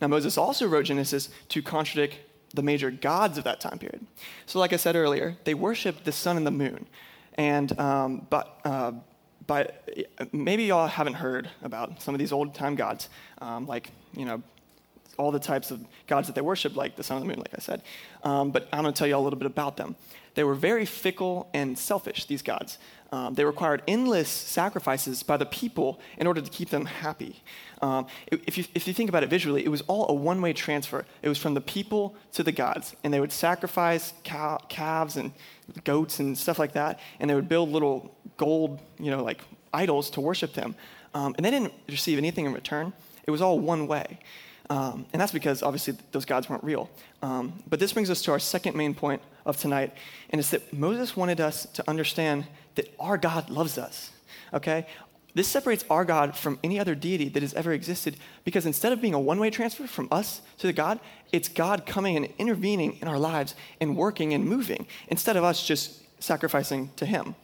Now, 0.02 0.08
Moses 0.08 0.38
also 0.38 0.68
wrote 0.68 0.86
Genesis 0.86 1.30
to 1.50 1.62
contradict 1.62 2.18
the 2.54 2.62
major 2.62 2.92
gods 2.92 3.38
of 3.38 3.44
that 3.46 3.60
time 3.60 3.80
period. 3.80 4.06
So, 4.46 4.60
like 4.60 4.74
I 4.74 4.78
said 4.78 4.96
earlier, 4.96 5.38
they 5.44 5.54
worshiped 5.54 6.06
the 6.06 6.12
sun 6.12 6.38
and 6.38 6.46
the 6.46 6.52
moon. 6.52 6.88
And 7.36 7.78
um, 7.80 8.28
but, 8.30 8.60
uh, 8.64 8.92
but 9.48 9.88
maybe 10.32 10.66
y'all 10.66 10.88
haven't 10.88 11.16
heard 11.16 11.50
about 11.64 12.02
some 12.02 12.14
of 12.14 12.20
these 12.20 12.32
old 12.32 12.54
time 12.54 12.76
gods, 12.76 13.10
um, 13.42 13.66
like, 13.66 13.90
you 14.16 14.26
know, 14.26 14.44
all 15.18 15.32
the 15.32 15.40
types 15.40 15.72
of 15.72 15.84
gods 16.08 16.28
that 16.28 16.34
they 16.34 16.42
worship, 16.42 16.76
like 16.76 16.96
the 16.96 17.04
sun 17.04 17.18
and 17.18 17.26
the 17.26 17.28
moon, 17.28 17.40
like 17.40 17.54
I 17.56 17.62
said. 17.62 17.82
Um, 18.24 18.52
but 18.52 18.68
I'm 18.72 18.82
going 18.82 18.94
to 18.94 18.98
tell 18.98 19.08
you 19.08 19.16
a 19.16 19.20
little 19.20 19.40
bit 19.40 19.46
about 19.46 19.78
them. 19.78 19.96
They 20.36 20.44
were 20.44 20.56
very 20.56 20.86
fickle 20.86 21.50
and 21.54 21.78
selfish, 21.78 22.26
these 22.26 22.42
gods. 22.42 22.78
Um, 23.12 23.36
they 23.36 23.46
required 23.46 23.84
endless 23.88 24.28
sacrifices 24.28 25.22
by 25.22 25.38
the 25.38 25.46
people 25.46 26.00
in 26.18 26.26
order 26.26 26.42
to 26.42 26.50
keep 26.50 26.70
them 26.70 26.86
happy. 26.86 27.44
Um, 27.80 28.08
if, 28.32 28.58
you, 28.58 28.64
if 28.74 28.88
you 28.88 28.94
think 28.94 29.08
about 29.08 29.22
it 29.22 29.30
visually, 29.30 29.64
it 29.64 29.68
was 29.70 29.82
all 29.82 30.10
a 30.10 30.14
one 30.14 30.42
way 30.42 30.52
transfer. 30.52 31.06
It 31.22 31.30
was 31.30 31.38
from 31.38 31.54
the 31.54 31.62
people 31.62 32.16
to 32.32 32.42
the 32.42 32.52
gods. 32.52 32.96
And 33.04 33.14
they 33.14 33.20
would 33.20 33.32
sacrifice 33.32 34.14
cow, 34.24 34.58
calves 34.68 35.16
and 35.16 35.32
goats 35.84 36.20
and 36.20 36.36
stuff 36.36 36.58
like 36.58 36.74
that. 36.74 37.00
And 37.20 37.30
they 37.30 37.36
would 37.36 37.48
build 37.48 37.70
little 37.70 38.16
gold, 38.38 38.80
you 39.00 39.12
know, 39.12 39.24
like 39.24 39.42
idols 39.72 40.10
to 40.12 40.22
worship 40.22 40.54
them. 40.54 40.74
Um, 41.14 41.36
and 41.38 41.46
they 41.46 41.52
didn't 41.52 41.74
receive 41.88 42.18
anything 42.18 42.48
in 42.48 42.54
return. 42.54 42.94
It 43.28 43.32
was 43.32 43.44
all 43.44 43.60
one 43.60 43.86
way. 43.86 44.18
Um, 44.70 45.06
and 45.12 45.22
that's 45.22 45.32
because 45.32 45.62
obviously 45.62 45.98
those 46.12 46.26
gods 46.26 46.50
weren't 46.50 46.64
real. 46.64 46.90
Um, 47.22 47.62
but 47.68 47.80
this 47.80 47.94
brings 47.94 48.10
us 48.10 48.22
to 48.24 48.32
our 48.32 48.40
second 48.40 48.76
main 48.76 48.96
point 48.96 49.22
of 49.46 49.58
tonight, 49.58 49.94
and 50.30 50.40
it's 50.40 50.52
that 50.52 50.72
Moses 50.74 51.18
wanted 51.18 51.42
us 51.42 51.66
to 51.74 51.84
understand 51.90 52.46
that 52.76 52.94
our 53.00 53.18
God 53.18 53.50
loves 53.50 53.78
us. 53.78 54.12
Okay? 54.54 54.86
This 55.36 55.48
separates 55.48 55.84
our 55.90 56.06
God 56.06 56.38
from 56.38 56.60
any 56.64 56.80
other 56.80 56.94
deity 56.94 57.28
that 57.30 57.42
has 57.42 57.54
ever 57.56 57.74
existed 57.74 58.18
because 58.44 58.66
instead 58.66 58.92
of 58.94 59.02
being 59.02 59.16
a 59.16 59.20
one 59.20 59.40
way 59.40 59.50
transfer 59.50 59.88
from 59.88 60.08
us 60.12 60.42
to 60.60 60.68
the 60.68 60.74
God, 60.74 61.00
it's 61.32 61.50
God 61.50 61.86
coming 61.86 62.16
and 62.16 62.30
intervening 62.38 62.98
in 63.02 63.08
our 63.08 63.18
lives 63.18 63.56
and 63.82 63.98
working 63.98 64.34
and 64.34 64.46
moving 64.46 64.86
instead 65.08 65.36
of 65.36 65.44
us 65.44 65.66
just 65.66 66.02
sacrificing 66.22 66.92
to 66.98 67.06
Him. 67.06 67.36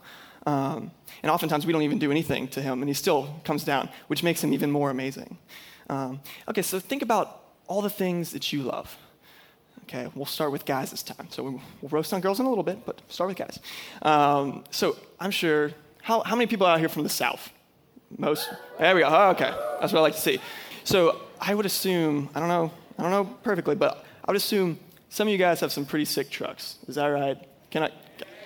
Um, 0.45 0.91
and 1.23 1.31
oftentimes 1.31 1.65
we 1.65 1.73
don't 1.73 1.81
even 1.81 1.99
do 1.99 2.11
anything 2.11 2.47
to 2.49 2.61
Him 2.61 2.81
and 2.81 2.87
He 2.87 2.93
still 2.93 3.41
comes 3.43 3.63
down, 3.63 3.89
which 4.07 4.21
makes 4.21 4.43
Him 4.43 4.53
even 4.53 4.69
more 4.69 4.91
amazing. 4.91 5.37
Um, 5.89 6.21
okay, 6.47 6.61
so 6.61 6.79
think 6.79 7.01
about 7.01 7.41
all 7.67 7.81
the 7.81 7.89
things 7.89 8.31
that 8.31 8.53
you 8.53 8.63
love. 8.63 8.97
Okay, 9.83 10.07
we'll 10.13 10.25
start 10.25 10.51
with 10.51 10.65
guys 10.65 10.91
this 10.91 11.01
time. 11.01 11.27
So 11.31 11.43
we'll 11.81 11.89
roast 11.89 12.13
on 12.13 12.21
girls 12.21 12.39
in 12.39 12.45
a 12.45 12.49
little 12.49 12.63
bit, 12.63 12.85
but 12.85 13.01
start 13.09 13.27
with 13.27 13.37
guys. 13.37 13.59
Um, 14.03 14.63
so 14.69 14.95
I'm 15.19 15.31
sure, 15.31 15.71
how, 16.01 16.21
how 16.21 16.35
many 16.35 16.45
people 16.45 16.67
are 16.67 16.73
out 16.73 16.79
here 16.79 16.89
from 16.89 17.03
the 17.03 17.09
South? 17.09 17.51
Most? 18.17 18.49
There 18.77 18.93
we 18.93 19.01
go. 19.01 19.07
Oh, 19.09 19.29
okay, 19.31 19.51
that's 19.81 19.91
what 19.91 19.99
I 19.99 20.01
like 20.01 20.13
to 20.13 20.19
see. 20.19 20.39
So 20.83 21.21
I 21.41 21.55
would 21.55 21.65
assume, 21.65 22.29
I 22.35 22.39
don't 22.39 22.49
know, 22.49 22.71
I 22.97 23.01
don't 23.01 23.11
know 23.11 23.25
perfectly, 23.43 23.75
but 23.75 24.05
I 24.23 24.31
would 24.31 24.37
assume 24.37 24.79
some 25.09 25.27
of 25.27 25.31
you 25.31 25.37
guys 25.37 25.59
have 25.61 25.71
some 25.71 25.85
pretty 25.85 26.05
sick 26.05 26.29
trucks. 26.29 26.77
Is 26.87 26.95
that 26.95 27.07
right? 27.07 27.37
Can 27.71 27.83
I? 27.83 27.91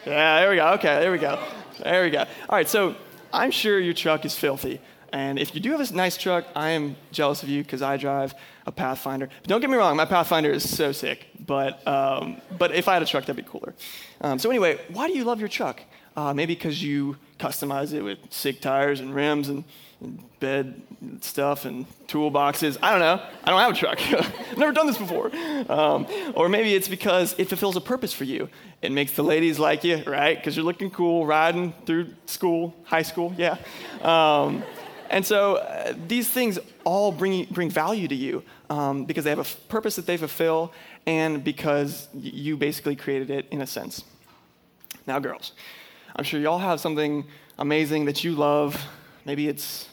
Yeah, 0.05 0.39
there 0.39 0.50
we 0.50 0.55
go. 0.57 0.67
Okay, 0.73 1.00
there 1.00 1.12
we 1.12 1.17
go. 1.17 1.39
There 1.81 2.03
we 2.03 2.09
go. 2.09 2.19
All 2.19 2.27
right, 2.57 2.67
so 2.67 2.95
I'm 3.33 3.51
sure 3.51 3.79
your 3.79 3.93
truck 3.93 4.25
is 4.25 4.35
filthy. 4.35 4.79
And 5.13 5.38
if 5.38 5.53
you 5.53 5.62
do 5.62 5.72
have 5.72 5.79
a 5.79 5.93
nice 5.93 6.17
truck, 6.17 6.46
I 6.55 6.72
am 6.72 6.96
jealous 7.12 7.43
of 7.43 7.50
you 7.50 7.62
because 7.62 7.84
I 7.84 7.98
drive 7.98 8.34
a 8.65 8.72
Pathfinder. 8.72 9.29
But 9.41 9.48
don't 9.48 9.62
get 9.62 9.70
me 9.70 9.77
wrong, 9.77 9.96
my 9.96 10.05
Pathfinder 10.05 10.50
is 10.50 10.67
so 10.67 10.91
sick. 10.91 11.27
But, 11.39 11.88
um, 11.88 12.41
but 12.58 12.74
if 12.74 12.88
I 12.88 12.93
had 12.93 13.03
a 13.03 13.05
truck, 13.05 13.25
that'd 13.25 13.36
be 13.36 13.48
cooler. 13.48 13.75
Um, 14.22 14.39
so, 14.39 14.50
anyway, 14.50 14.79
why 14.89 15.08
do 15.08 15.13
you 15.13 15.24
love 15.24 15.39
your 15.39 15.50
truck? 15.50 15.82
Uh, 16.17 16.34
maybe 16.34 16.55
because 16.55 16.82
you 16.82 17.17
customize 17.39 17.93
it 17.93 18.01
with 18.01 18.17
sick 18.32 18.60
tires 18.60 19.01
and 19.01 19.13
rims 19.13 19.50
and, 19.50 19.63
and 20.01 20.24
bed 20.39 20.82
stuff 21.22 21.65
and 21.65 21.86
toolboxes. 22.08 22.77
I 22.82 22.91
don't 22.91 23.00
know. 23.00 23.24
I 23.43 23.50
don't 23.51 23.60
have 23.60 23.74
a 23.74 23.75
truck. 23.75 24.01
I've 24.13 24.58
never 24.58 24.72
done 24.72 24.88
this 24.88 24.98
before. 24.98 25.32
Um, 25.70 26.08
or 26.34 26.50
maybe 26.50 26.74
it's 26.74 26.88
because 26.88 27.36
it 27.38 27.50
fulfills 27.50 27.75
a 27.75 27.82
purpose 27.82 28.13
for 28.13 28.24
you. 28.24 28.50
It 28.82 28.91
makes 28.91 29.12
the 29.12 29.24
ladies 29.24 29.60
like 29.60 29.84
you, 29.84 30.03
right? 30.08 30.36
Because 30.36 30.55
you're 30.55 30.65
looking 30.65 30.89
cool 30.89 31.25
riding 31.25 31.74
through 31.86 32.13
school, 32.25 32.75
high 32.84 33.03
school, 33.03 33.34
yeah. 33.38 33.58
And 35.13 35.24
so 35.24 35.58
uh, 35.58 35.93
these 36.08 36.27
things 36.27 36.58
all 36.86 37.12
bring, 37.12 37.46
bring 37.46 37.70
value 37.70 38.08
to 38.08 38.15
you 38.15 38.43
um, 38.72 39.05
because 39.05 39.24
they 39.24 39.29
have 39.29 39.38
a 39.38 39.41
f- 39.41 39.60
purpose 39.70 39.96
that 39.98 40.08
they 40.08 40.17
fulfill 40.17 40.74
and 41.05 41.43
because 41.43 42.08
y- 42.15 42.22
you 42.34 42.58
basically 42.58 42.96
created 42.96 43.29
it 43.29 43.46
in 43.51 43.62
a 43.62 43.67
sense. 43.67 44.03
Now, 45.05 45.20
girls, 45.20 45.51
I'm 46.15 46.24
sure 46.24 46.39
y'all 46.39 46.58
have 46.58 46.79
something 46.79 47.25
amazing 47.60 48.05
that 48.05 48.24
you 48.24 48.34
love 48.34 48.84
maybe 49.24 49.48
it's, 49.48 49.88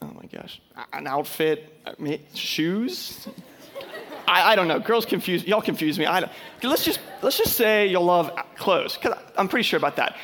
oh 0.00 0.10
my 0.14 0.24
gosh, 0.32 0.60
an 0.94 1.06
outfit, 1.06 1.78
uh, 1.84 2.16
shoes. 2.34 3.28
I, 4.26 4.52
I, 4.52 4.56
don't 4.56 4.68
know. 4.68 4.78
Girls 4.78 5.04
confuse 5.04 5.46
y'all 5.46 5.62
confuse 5.62 5.98
me. 5.98 6.06
I 6.06 6.20
don't. 6.20 6.32
Let's 6.62 6.84
just 6.84 7.00
let's 7.22 7.38
just 7.38 7.56
say 7.56 7.86
you'll 7.86 8.04
love 8.04 8.30
clothes 8.56 8.96
because 8.96 9.18
I'm 9.36 9.48
pretty 9.48 9.62
sure 9.62 9.78
about 9.78 9.96
that. 9.96 10.16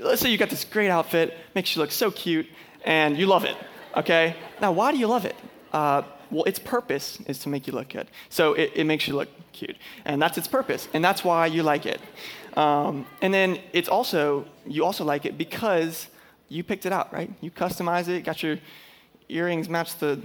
Let's 0.00 0.20
say 0.20 0.30
you 0.30 0.38
got 0.38 0.50
this 0.50 0.64
great 0.64 0.90
outfit, 0.90 1.36
makes 1.54 1.74
you 1.74 1.82
look 1.82 1.90
so 1.90 2.10
cute, 2.10 2.46
and 2.84 3.16
you 3.16 3.26
love 3.26 3.44
it. 3.44 3.56
Okay. 3.96 4.36
Now, 4.60 4.72
why 4.72 4.92
do 4.92 4.98
you 4.98 5.06
love 5.06 5.24
it? 5.24 5.36
Uh, 5.72 6.02
well, 6.30 6.44
its 6.44 6.58
purpose 6.58 7.18
is 7.26 7.38
to 7.40 7.48
make 7.48 7.66
you 7.66 7.72
look 7.72 7.88
good. 7.88 8.08
So 8.28 8.54
it, 8.54 8.72
it, 8.74 8.84
makes 8.84 9.06
you 9.06 9.14
look 9.14 9.28
cute. 9.52 9.76
And 10.04 10.20
that's 10.20 10.36
its 10.38 10.48
purpose. 10.48 10.88
And 10.92 11.04
that's 11.04 11.24
why 11.24 11.46
you 11.46 11.62
like 11.62 11.86
it. 11.86 12.00
Um, 12.56 13.06
and 13.22 13.32
then 13.32 13.58
it's 13.72 13.88
also, 13.88 14.46
you 14.66 14.84
also 14.84 15.04
like 15.04 15.26
it 15.26 15.36
because 15.36 16.08
you 16.48 16.62
picked 16.62 16.86
it 16.86 16.92
out, 16.92 17.12
right? 17.12 17.30
You 17.40 17.50
customize 17.50 18.08
it, 18.08 18.24
got 18.24 18.42
your 18.42 18.58
earrings 19.28 19.68
match 19.68 19.96
the 19.98 20.20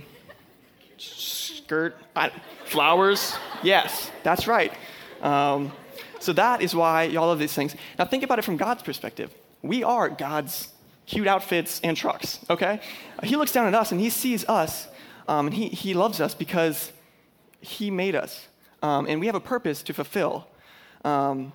skirt, 0.98 1.98
I, 2.16 2.32
flowers. 2.66 3.36
Yes, 3.64 4.12
that's 4.24 4.48
right. 4.48 4.74
Um, 5.22 5.72
so 6.20 6.34
that 6.34 6.62
is 6.62 6.76
why 6.76 7.04
y'all 7.04 7.28
love 7.28 7.40
these 7.40 7.54
things. 7.54 7.76
Now 7.98 8.06
think 8.06 8.24
about 8.24 8.40
it 8.40 8.44
from 8.44 8.58
God's 8.58 8.84
perspective. 8.84 9.34
We 9.62 9.84
are 9.84 10.10
God's 10.10 10.70
cute 11.10 11.28
outfits 11.28 11.82
and 11.84 11.98
trucks, 11.98 12.40
okay? 12.50 12.80
He 13.24 13.36
looks 13.36 13.52
down 13.52 13.66
at 13.68 13.74
us 13.74 13.92
and 13.92 14.00
he 14.00 14.12
sees 14.12 14.48
us 14.48 14.88
um, 15.28 15.48
and 15.48 15.56
he, 15.56 15.68
he 15.70 15.94
loves 15.96 16.22
us 16.22 16.36
because 16.36 16.94
he 17.62 17.90
made 17.90 18.16
us. 18.16 18.48
Um, 18.84 19.08
and 19.08 19.20
we 19.20 19.26
have 19.26 19.36
a 19.36 19.42
purpose 19.42 19.82
to 19.84 19.94
fulfill. 19.94 20.48
Um, 21.04 21.52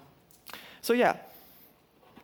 so, 0.83 0.93
yeah. 0.93 1.17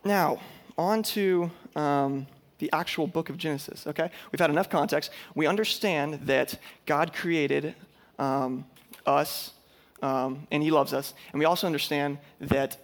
Now, 0.04 0.40
on 0.76 1.04
to 1.04 1.50
um, 1.76 2.26
the 2.58 2.68
actual 2.72 3.06
book 3.06 3.30
of 3.30 3.38
Genesis, 3.38 3.86
okay? 3.86 4.10
We've 4.32 4.40
had 4.40 4.50
enough 4.50 4.68
context. 4.68 5.12
We 5.36 5.46
understand 5.46 6.26
that 6.26 6.58
God 6.84 7.14
created 7.14 7.76
um, 8.18 8.66
us 9.06 9.52
um, 10.02 10.48
and 10.50 10.64
he 10.64 10.72
loves 10.72 10.92
us. 10.92 11.14
And 11.32 11.38
we 11.38 11.44
also 11.44 11.68
understand 11.68 12.18
that 12.40 12.76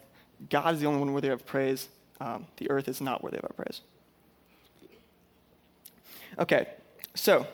God 0.49 0.75
is 0.75 0.81
the 0.81 0.87
only 0.87 1.01
one 1.01 1.13
worthy 1.13 1.29
of 1.29 1.45
praise. 1.45 1.89
the 2.21 2.71
earth 2.71 2.87
is 2.87 3.01
not 3.01 3.25
worthy 3.25 3.39
of 3.39 3.45
our 3.45 3.53
praise. 3.53 3.81
Okay, 6.39 6.69
so 7.15 7.47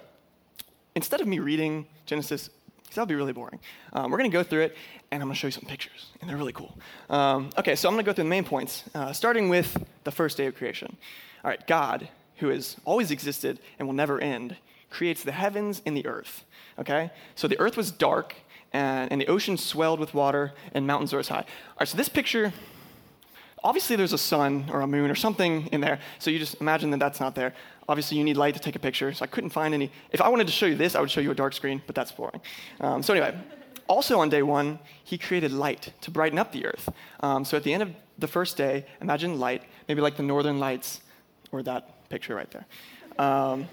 instead 0.96 1.20
of 1.20 1.28
me 1.28 1.38
reading 1.38 1.86
Genesis, 2.04 2.50
because 2.82 2.96
that 2.96 3.02
would 3.02 3.08
be 3.08 3.14
really 3.14 3.32
boring, 3.32 3.60
um, 3.92 4.10
we're 4.10 4.18
going 4.18 4.30
to 4.30 4.36
go 4.36 4.42
through 4.42 4.62
it 4.62 4.76
and 5.12 5.22
I'm 5.22 5.28
going 5.28 5.34
to 5.34 5.38
show 5.38 5.46
you 5.46 5.52
some 5.52 5.66
pictures, 5.68 6.06
and 6.20 6.28
they're 6.28 6.36
really 6.36 6.54
cool. 6.54 6.76
Um, 7.10 7.50
okay, 7.58 7.76
so 7.76 7.88
I'm 7.88 7.94
going 7.94 8.04
to 8.04 8.08
go 8.08 8.14
through 8.14 8.24
the 8.24 8.30
main 8.30 8.44
points, 8.44 8.84
uh, 8.94 9.12
starting 9.12 9.48
with 9.48 9.76
the 10.04 10.10
first 10.10 10.36
day 10.36 10.46
of 10.46 10.56
creation. 10.56 10.96
All 11.44 11.50
right, 11.50 11.64
God, 11.66 12.08
who 12.36 12.48
has 12.48 12.76
always 12.84 13.10
existed 13.10 13.60
and 13.78 13.86
will 13.86 13.94
never 13.94 14.18
end, 14.20 14.56
creates 14.90 15.22
the 15.22 15.32
heavens 15.32 15.82
and 15.84 15.96
the 15.96 16.06
earth. 16.06 16.44
Okay? 16.78 17.10
So 17.34 17.46
the 17.46 17.60
earth 17.60 17.76
was 17.76 17.90
dark, 17.90 18.34
and, 18.72 19.12
and 19.12 19.20
the 19.20 19.26
ocean 19.26 19.58
swelled 19.58 20.00
with 20.00 20.14
water, 20.14 20.54
and 20.72 20.86
mountains 20.86 21.12
rose 21.12 21.28
high. 21.28 21.36
All 21.36 21.76
right, 21.80 21.88
so 21.88 21.96
this 21.96 22.08
picture 22.08 22.52
obviously 23.64 23.96
there's 23.96 24.12
a 24.12 24.18
sun 24.18 24.68
or 24.72 24.80
a 24.80 24.86
moon 24.86 25.10
or 25.10 25.14
something 25.14 25.66
in 25.68 25.80
there. 25.80 25.98
So 26.18 26.30
you 26.30 26.38
just 26.38 26.60
imagine 26.60 26.90
that 26.90 27.00
that's 27.00 27.20
not 27.20 27.34
there. 27.34 27.54
Obviously, 27.88 28.16
you 28.18 28.24
need 28.24 28.36
light 28.36 28.54
to 28.54 28.60
take 28.60 28.76
a 28.76 28.78
picture. 28.78 29.12
So 29.12 29.24
I 29.24 29.26
couldn't 29.26 29.50
find 29.50 29.74
any. 29.74 29.90
If 30.10 30.20
I 30.20 30.28
wanted 30.28 30.46
to 30.46 30.52
show 30.52 30.66
you 30.66 30.76
this, 30.76 30.94
I 30.94 31.00
would 31.00 31.10
show 31.10 31.20
you 31.20 31.30
a 31.30 31.34
dark 31.34 31.52
screen, 31.52 31.82
but 31.86 31.94
that's 31.94 32.12
boring. 32.12 32.40
Um, 32.80 33.02
so 33.02 33.12
anyway, 33.12 33.36
also 33.88 34.20
on 34.20 34.28
day 34.28 34.42
one, 34.42 34.78
he 35.04 35.18
created 35.18 35.52
light 35.52 35.92
to 36.02 36.10
brighten 36.10 36.38
up 36.38 36.52
the 36.52 36.66
earth. 36.66 36.88
Um, 37.20 37.44
so 37.44 37.56
at 37.56 37.62
the 37.62 37.72
end 37.72 37.82
of 37.82 37.90
the 38.18 38.28
first 38.28 38.56
day, 38.56 38.86
imagine 39.00 39.38
light, 39.38 39.62
maybe 39.88 40.00
like 40.00 40.16
the 40.16 40.22
northern 40.22 40.58
lights, 40.60 41.00
or 41.50 41.62
that 41.62 42.08
picture 42.08 42.34
right 42.34 42.50
there. 42.50 42.66
Um, 43.18 43.68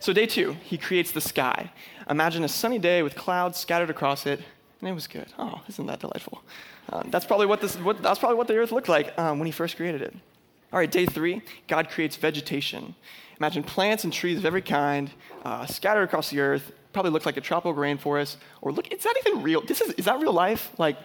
so 0.00 0.12
day 0.12 0.26
two, 0.26 0.56
he 0.64 0.78
creates 0.78 1.12
the 1.12 1.20
sky. 1.20 1.70
Imagine 2.08 2.44
a 2.44 2.48
sunny 2.48 2.78
day 2.78 3.02
with 3.02 3.14
clouds 3.14 3.58
scattered 3.58 3.90
across 3.90 4.26
it, 4.26 4.40
and 4.82 4.90
it 4.90 4.94
was 4.94 5.06
good. 5.06 5.32
Oh, 5.38 5.62
isn't 5.68 5.86
that 5.86 6.00
delightful? 6.00 6.42
Um, 6.90 7.08
that's, 7.10 7.24
probably 7.24 7.46
what 7.46 7.60
this, 7.60 7.76
what, 7.76 8.02
that's 8.02 8.18
probably 8.18 8.36
what 8.36 8.48
the 8.48 8.56
earth 8.56 8.72
looked 8.72 8.88
like 8.88 9.16
um, 9.16 9.38
when 9.38 9.46
he 9.46 9.52
first 9.52 9.76
created 9.76 10.02
it. 10.02 10.12
All 10.72 10.78
right, 10.80 10.90
day 10.90 11.06
three, 11.06 11.40
God 11.68 11.88
creates 11.88 12.16
vegetation. 12.16 12.96
Imagine 13.38 13.62
plants 13.62 14.02
and 14.02 14.12
trees 14.12 14.38
of 14.38 14.44
every 14.44 14.60
kind 14.60 15.08
uh, 15.44 15.66
scattered 15.66 16.02
across 16.02 16.30
the 16.30 16.40
earth. 16.40 16.72
Probably 16.92 17.12
look 17.12 17.24
like 17.24 17.36
a 17.36 17.40
tropical 17.40 17.74
rainforest. 17.74 18.36
Or 18.60 18.72
look, 18.72 18.92
is 18.92 19.04
that 19.04 19.14
even 19.24 19.42
real? 19.42 19.60
This 19.60 19.80
is, 19.80 19.92
is 19.92 20.06
that 20.06 20.18
real 20.18 20.32
life? 20.32 20.72
Like, 20.78 20.96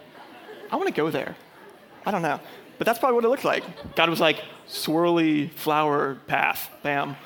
I 0.72 0.76
want 0.76 0.88
to 0.88 0.94
go 0.94 1.08
there. 1.10 1.36
I 2.04 2.10
don't 2.10 2.22
know. 2.22 2.40
But 2.78 2.86
that's 2.86 2.98
probably 2.98 3.14
what 3.14 3.24
it 3.24 3.28
looked 3.28 3.44
like. 3.44 3.94
God 3.94 4.10
was 4.10 4.20
like, 4.20 4.42
swirly 4.68 5.52
flower 5.52 6.16
path. 6.26 6.68
Bam. 6.82 7.16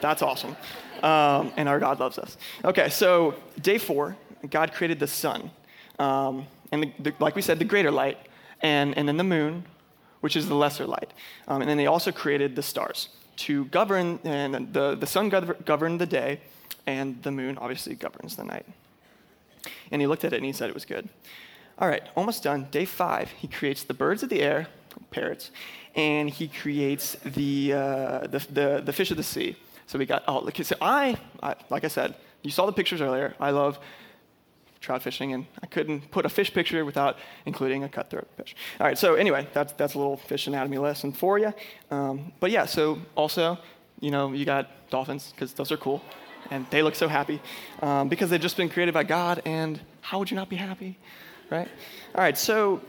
That's 0.00 0.22
awesome. 0.22 0.56
Um, 1.02 1.52
and 1.56 1.68
our 1.68 1.78
God 1.78 2.00
loves 2.00 2.18
us. 2.18 2.36
Okay, 2.64 2.88
so 2.88 3.34
day 3.60 3.78
four, 3.78 4.16
God 4.50 4.72
created 4.72 4.98
the 4.98 5.06
sun. 5.06 5.50
Um, 5.98 6.46
and 6.70 6.82
the, 6.82 6.92
the, 6.98 7.14
like 7.18 7.36
we 7.36 7.42
said, 7.42 7.58
the 7.58 7.64
greater 7.64 7.90
light, 7.90 8.18
and, 8.60 8.96
and 8.96 9.06
then 9.08 9.16
the 9.16 9.24
moon, 9.24 9.64
which 10.20 10.36
is 10.36 10.48
the 10.48 10.54
lesser 10.54 10.86
light. 10.86 11.12
Um, 11.48 11.62
and 11.62 11.70
then 11.70 11.76
they 11.76 11.86
also 11.86 12.12
created 12.12 12.56
the 12.56 12.62
stars 12.62 13.08
to 13.36 13.64
govern, 13.66 14.18
and 14.24 14.72
the, 14.72 14.94
the 14.94 15.06
sun 15.06 15.28
governed 15.28 16.00
the 16.00 16.06
day, 16.06 16.40
and 16.86 17.22
the 17.22 17.30
moon 17.30 17.58
obviously 17.58 17.94
governs 17.94 18.36
the 18.36 18.44
night. 18.44 18.66
And 19.90 20.00
he 20.00 20.06
looked 20.06 20.24
at 20.24 20.32
it 20.32 20.36
and 20.36 20.44
he 20.44 20.52
said 20.52 20.68
it 20.68 20.74
was 20.74 20.84
good. 20.84 21.08
All 21.78 21.88
right, 21.88 22.02
almost 22.16 22.42
done. 22.42 22.68
Day 22.70 22.84
five, 22.84 23.30
he 23.30 23.48
creates 23.48 23.82
the 23.82 23.94
birds 23.94 24.22
of 24.22 24.28
the 24.28 24.40
air, 24.40 24.68
parrots, 25.10 25.50
and 25.94 26.28
he 26.28 26.48
creates 26.48 27.16
the, 27.24 27.72
uh, 27.72 28.18
the, 28.26 28.46
the, 28.50 28.82
the, 28.84 28.92
fish 28.92 29.10
of 29.10 29.16
the 29.16 29.22
sea. 29.22 29.56
So 29.86 29.98
we 29.98 30.06
got, 30.06 30.22
oh, 30.28 30.40
look, 30.40 30.56
so 30.56 30.76
I, 30.80 31.16
I, 31.42 31.54
like 31.70 31.84
I 31.84 31.88
said, 31.88 32.14
you 32.42 32.50
saw 32.50 32.66
the 32.66 32.72
pictures 32.72 33.00
earlier. 33.00 33.34
I 33.40 33.50
love 33.50 33.78
trout 34.82 35.02
fishing, 35.02 35.32
and 35.32 35.46
I 35.62 35.66
couldn't 35.66 36.10
put 36.10 36.26
a 36.26 36.28
fish 36.28 36.52
picture 36.52 36.84
without 36.84 37.16
including 37.46 37.84
a 37.84 37.88
cutthroat 37.88 38.28
fish. 38.36 38.54
All 38.78 38.86
right, 38.86 38.98
so 38.98 39.14
anyway, 39.14 39.46
that's, 39.54 39.72
that's 39.72 39.94
a 39.94 39.98
little 39.98 40.18
fish 40.18 40.46
anatomy 40.46 40.76
lesson 40.76 41.12
for 41.12 41.38
you. 41.38 41.54
Um, 41.90 42.32
but 42.40 42.50
yeah, 42.50 42.66
so 42.66 42.98
also, 43.14 43.58
you 44.00 44.10
know, 44.10 44.32
you 44.32 44.44
got 44.44 44.68
dolphins, 44.90 45.32
because 45.34 45.54
those 45.54 45.72
are 45.72 45.78
cool, 45.78 46.02
and 46.50 46.66
they 46.70 46.82
look 46.82 46.94
so 46.94 47.08
happy 47.08 47.40
um, 47.80 48.08
because 48.08 48.28
they've 48.28 48.40
just 48.40 48.58
been 48.58 48.68
created 48.68 48.92
by 48.92 49.04
God, 49.04 49.40
and 49.46 49.80
how 50.02 50.18
would 50.18 50.30
you 50.30 50.36
not 50.36 50.50
be 50.50 50.56
happy, 50.56 50.98
right? 51.48 51.68
All 52.14 52.20
right, 52.20 52.36
so 52.36 52.82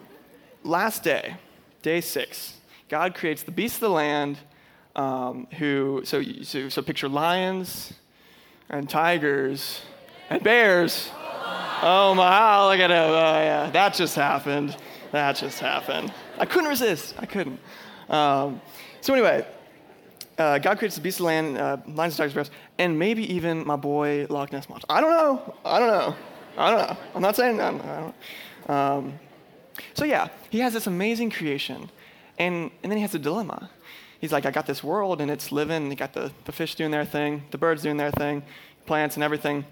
last 0.63 1.03
day, 1.03 1.35
day 1.81 2.01
six, 2.01 2.57
God 2.89 3.15
creates 3.15 3.43
the 3.43 3.51
beasts 3.51 3.77
of 3.77 3.81
the 3.81 3.89
land. 3.89 4.37
Um, 4.95 5.47
who 5.57 6.01
so, 6.05 6.21
so 6.43 6.69
so 6.69 6.83
picture 6.83 7.09
lions 7.09 7.93
and 8.69 8.87
tigers 8.87 9.81
and 10.29 10.43
bears 10.43 11.09
Oh 11.85 12.15
my, 12.15 12.65
look 12.69 12.79
at 12.79 12.89
him. 12.89 13.09
Oh, 13.09 13.13
yeah. 13.13 13.69
That 13.71 13.93
just 13.93 14.15
happened. 14.15 14.77
That 15.11 15.35
just 15.35 15.59
happened. 15.59 16.13
I 16.39 16.45
couldn't 16.45 16.69
resist. 16.69 17.13
I 17.19 17.25
couldn't. 17.25 17.59
Um, 18.07 18.61
so, 19.01 19.13
anyway, 19.13 19.45
uh, 20.37 20.59
God 20.59 20.77
creates 20.77 20.95
the 20.95 21.01
beasts 21.01 21.19
of 21.19 21.25
land, 21.25 21.57
uh, 21.57 21.75
lions, 21.87 22.15
tigers, 22.15 22.33
bears, 22.33 22.51
and 22.77 22.97
maybe 22.97 23.29
even 23.33 23.67
my 23.67 23.75
boy 23.75 24.27
Loch 24.29 24.53
Ness 24.53 24.69
Monster. 24.69 24.85
I 24.89 25.01
don't 25.01 25.11
know. 25.11 25.55
I 25.65 25.79
don't 25.79 25.89
know. 25.89 26.15
I 26.57 26.71
don't 26.71 26.87
know. 26.87 26.97
I'm 27.15 27.21
not 27.21 27.35
saying 27.35 27.57
that. 27.57 27.73
I 27.73 27.99
don't 27.99 28.73
um, 28.73 29.19
so, 29.93 30.05
yeah, 30.05 30.29
he 30.49 30.59
has 30.59 30.71
this 30.71 30.87
amazing 30.87 31.31
creation, 31.31 31.89
and, 32.39 32.71
and 32.81 32.91
then 32.93 32.97
he 32.97 33.01
has 33.01 33.13
a 33.13 33.19
dilemma. 33.19 33.69
He's 34.21 34.31
like, 34.31 34.45
I 34.45 34.51
got 34.51 34.67
this 34.67 34.85
world, 34.85 35.19
and 35.19 35.29
it's 35.29 35.51
living. 35.51 35.89
You 35.89 35.97
got 35.97 36.13
the, 36.13 36.31
the 36.45 36.53
fish 36.53 36.75
doing 36.75 36.91
their 36.91 37.03
thing, 37.03 37.43
the 37.51 37.57
birds 37.57 37.81
doing 37.83 37.97
their 37.97 38.11
thing, 38.11 38.43
plants 38.85 39.17
and 39.17 39.23
everything. 39.23 39.65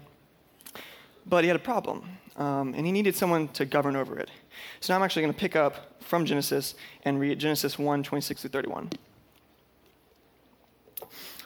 But 1.26 1.44
he 1.44 1.48
had 1.48 1.56
a 1.56 1.60
problem, 1.60 2.02
um, 2.36 2.74
and 2.74 2.84
he 2.84 2.92
needed 2.92 3.14
someone 3.14 3.48
to 3.48 3.64
govern 3.64 3.96
over 3.96 4.18
it. 4.18 4.30
So 4.80 4.92
now 4.92 4.98
I'm 4.98 5.04
actually 5.04 5.22
going 5.22 5.34
to 5.34 5.40
pick 5.40 5.56
up 5.56 6.02
from 6.02 6.24
Genesis 6.24 6.74
and 7.04 7.20
read 7.20 7.38
Genesis 7.38 7.78
1 7.78 8.02
26 8.02 8.40
through 8.40 8.50
31. 8.50 8.90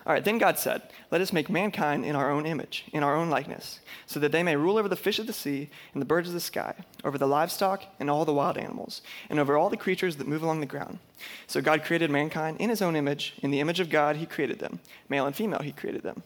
All 0.07 0.13
right, 0.13 0.25
then 0.25 0.39
God 0.39 0.57
said, 0.57 0.83
Let 1.11 1.21
us 1.21 1.33
make 1.33 1.51
mankind 1.51 2.05
in 2.05 2.15
our 2.15 2.31
own 2.31 2.47
image, 2.47 2.85
in 2.93 3.03
our 3.03 3.17
own 3.17 3.29
likeness, 3.29 3.81
so 4.07 4.21
that 4.21 4.31
they 4.31 4.45
may 4.45 4.55
rule 4.55 4.79
over 4.79 4.89
the 4.89 4.95
fish 4.95 5.19
of 5.19 5.27
the 5.27 5.33
sea 5.33 5.69
and 5.93 6.01
the 6.01 6.07
birds 6.07 6.29
of 6.29 6.35
the 6.35 6.41
sky, 6.41 6.75
over 7.03 7.19
the 7.19 7.27
livestock 7.27 7.83
and 7.99 8.09
all 8.09 8.25
the 8.25 8.33
wild 8.33 8.57
animals, 8.57 9.03
and 9.29 9.41
over 9.41 9.57
all 9.57 9.69
the 9.69 9.77
creatures 9.77 10.15
that 10.17 10.29
move 10.29 10.45
along 10.45 10.61
the 10.61 10.67
ground. 10.67 11.01
So 11.49 11.61
God 11.61 11.83
created 11.83 12.09
mankind 12.09 12.59
in 12.61 12.71
his 12.71 12.83
own 12.83 12.95
image. 12.95 13.35
In 13.43 13.51
the 13.51 13.59
image 13.59 13.81
of 13.81 13.91
God, 13.91 14.15
he 14.15 14.27
created 14.27 14.61
them. 14.61 14.79
Male 15.09 15.27
and 15.27 15.35
female, 15.35 15.63
he 15.63 15.73
created 15.73 16.05
them. 16.05 16.23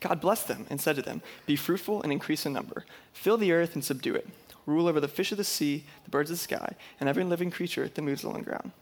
God 0.00 0.20
blessed 0.20 0.48
them 0.48 0.66
and 0.70 0.80
said 0.80 0.96
to 0.96 1.02
them, 1.02 1.22
Be 1.46 1.56
fruitful 1.56 2.02
and 2.02 2.12
increase 2.12 2.46
in 2.46 2.52
number, 2.52 2.84
fill 3.12 3.36
the 3.36 3.52
earth 3.52 3.74
and 3.74 3.84
subdue 3.84 4.14
it, 4.14 4.28
rule 4.66 4.88
over 4.88 5.00
the 5.00 5.08
fish 5.08 5.32
of 5.32 5.38
the 5.38 5.44
sea, 5.44 5.84
the 6.04 6.10
birds 6.10 6.30
of 6.30 6.36
the 6.36 6.42
sky, 6.42 6.74
and 6.98 7.08
every 7.08 7.24
living 7.24 7.50
creature 7.50 7.88
that 7.88 8.02
moves 8.02 8.24
along 8.24 8.38
the 8.38 8.44
ground. 8.44 8.72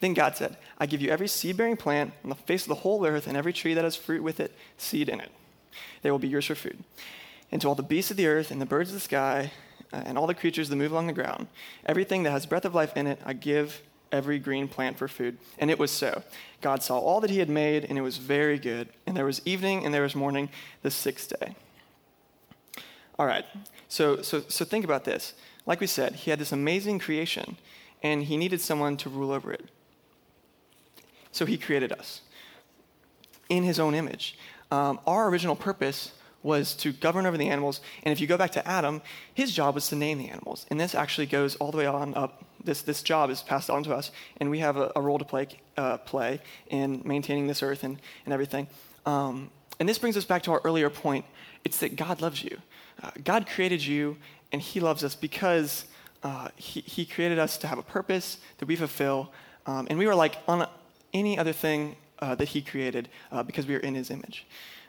Then 0.00 0.14
God 0.14 0.36
said, 0.36 0.56
I 0.78 0.86
give 0.86 1.00
you 1.00 1.10
every 1.10 1.28
seed 1.28 1.56
bearing 1.56 1.76
plant 1.76 2.12
on 2.22 2.30
the 2.30 2.36
face 2.36 2.62
of 2.62 2.68
the 2.68 2.76
whole 2.76 3.06
earth, 3.06 3.26
and 3.26 3.36
every 3.36 3.52
tree 3.52 3.74
that 3.74 3.84
has 3.84 3.96
fruit 3.96 4.22
with 4.22 4.40
it, 4.40 4.54
seed 4.76 5.08
in 5.08 5.20
it. 5.20 5.30
They 6.02 6.10
will 6.10 6.18
be 6.18 6.28
yours 6.28 6.46
for 6.46 6.54
food. 6.54 6.82
And 7.50 7.60
to 7.62 7.68
all 7.68 7.74
the 7.74 7.82
beasts 7.82 8.10
of 8.10 8.16
the 8.16 8.26
earth, 8.26 8.50
and 8.50 8.60
the 8.60 8.66
birds 8.66 8.90
of 8.90 8.94
the 8.94 9.00
sky, 9.00 9.52
uh, 9.92 10.02
and 10.04 10.16
all 10.16 10.26
the 10.26 10.34
creatures 10.34 10.68
that 10.68 10.76
move 10.76 10.92
along 10.92 11.06
the 11.06 11.12
ground, 11.12 11.48
everything 11.86 12.22
that 12.22 12.30
has 12.30 12.46
breath 12.46 12.64
of 12.64 12.74
life 12.74 12.96
in 12.96 13.06
it, 13.06 13.20
I 13.24 13.32
give 13.34 13.82
every 14.12 14.38
green 14.38 14.68
plant 14.68 14.98
for 14.98 15.08
food. 15.08 15.38
And 15.58 15.70
it 15.70 15.78
was 15.78 15.90
so. 15.90 16.22
God 16.60 16.82
saw 16.82 16.98
all 16.98 17.20
that 17.20 17.30
he 17.30 17.38
had 17.38 17.48
made, 17.48 17.84
and 17.84 17.98
it 17.98 18.02
was 18.02 18.18
very 18.18 18.58
good. 18.58 18.88
And 19.06 19.16
there 19.16 19.24
was 19.24 19.40
evening 19.44 19.84
and 19.84 19.92
there 19.92 20.02
was 20.02 20.14
morning 20.14 20.50
the 20.82 20.90
sixth 20.90 21.32
day. 21.40 21.54
All 23.18 23.26
right, 23.26 23.44
so, 23.88 24.22
so, 24.22 24.40
so 24.48 24.64
think 24.64 24.84
about 24.84 25.04
this. 25.04 25.34
Like 25.66 25.80
we 25.80 25.86
said, 25.86 26.14
he 26.14 26.30
had 26.30 26.38
this 26.38 26.52
amazing 26.52 26.98
creation, 26.98 27.56
and 28.02 28.24
he 28.24 28.36
needed 28.36 28.60
someone 28.60 28.96
to 28.98 29.08
rule 29.08 29.30
over 29.30 29.52
it. 29.52 29.68
So 31.30 31.46
he 31.46 31.56
created 31.56 31.92
us 31.92 32.20
in 33.48 33.64
his 33.64 33.78
own 33.78 33.94
image. 33.94 34.38
Um, 34.70 34.98
our 35.06 35.28
original 35.28 35.56
purpose 35.56 36.12
was 36.42 36.74
to 36.74 36.92
govern 36.92 37.26
over 37.26 37.36
the 37.36 37.48
animals. 37.48 37.80
And 38.02 38.12
if 38.12 38.20
you 38.20 38.26
go 38.26 38.36
back 38.36 38.52
to 38.52 38.66
Adam, 38.66 39.02
his 39.32 39.52
job 39.54 39.74
was 39.74 39.88
to 39.88 39.96
name 39.96 40.18
the 40.18 40.28
animals. 40.28 40.66
And 40.70 40.80
this 40.80 40.94
actually 40.94 41.26
goes 41.26 41.56
all 41.56 41.70
the 41.70 41.78
way 41.78 41.86
on 41.86 42.14
up. 42.14 42.44
This, 42.64 42.82
this 42.82 43.02
job 43.02 43.30
is 43.30 43.42
passed 43.42 43.70
on 43.70 43.82
to 43.84 43.94
us, 43.94 44.10
and 44.38 44.50
we 44.50 44.60
have 44.60 44.76
a, 44.76 44.92
a 44.96 45.00
role 45.00 45.18
to 45.18 45.24
play, 45.24 45.48
uh, 45.76 45.98
play 45.98 46.40
in 46.68 47.02
maintaining 47.04 47.46
this 47.46 47.62
earth 47.62 47.84
and, 47.84 47.98
and 48.24 48.32
everything. 48.32 48.66
Um, 49.06 49.50
and 49.80 49.88
this 49.88 49.98
brings 49.98 50.16
us 50.16 50.24
back 50.24 50.42
to 50.44 50.52
our 50.52 50.60
earlier 50.64 50.90
point 50.90 51.24
it's 51.64 51.78
that 51.78 51.96
God 51.96 52.20
loves 52.20 52.42
you. 52.42 52.58
Uh, 53.02 53.10
God 53.22 53.46
created 53.46 53.84
you, 53.84 54.16
and 54.50 54.60
He 54.60 54.80
loves 54.80 55.04
us 55.04 55.14
because 55.14 55.86
uh, 56.22 56.48
he, 56.56 56.80
he 56.80 57.04
created 57.04 57.38
us 57.38 57.56
to 57.58 57.66
have 57.66 57.78
a 57.78 57.82
purpose 57.82 58.38
that 58.58 58.66
we 58.66 58.76
fulfill. 58.76 59.32
Um, 59.66 59.86
and 59.90 59.98
we 59.98 60.06
were 60.06 60.14
like 60.14 60.36
on 60.48 60.68
any 61.12 61.38
other 61.38 61.52
thing 61.52 61.96
uh, 62.18 62.34
that 62.36 62.48
He 62.48 62.62
created 62.62 63.08
uh, 63.30 63.42
because 63.42 63.66
we 63.66 63.74
are 63.74 63.80
in 63.80 63.94
His 63.94 64.10
image. 64.10 64.46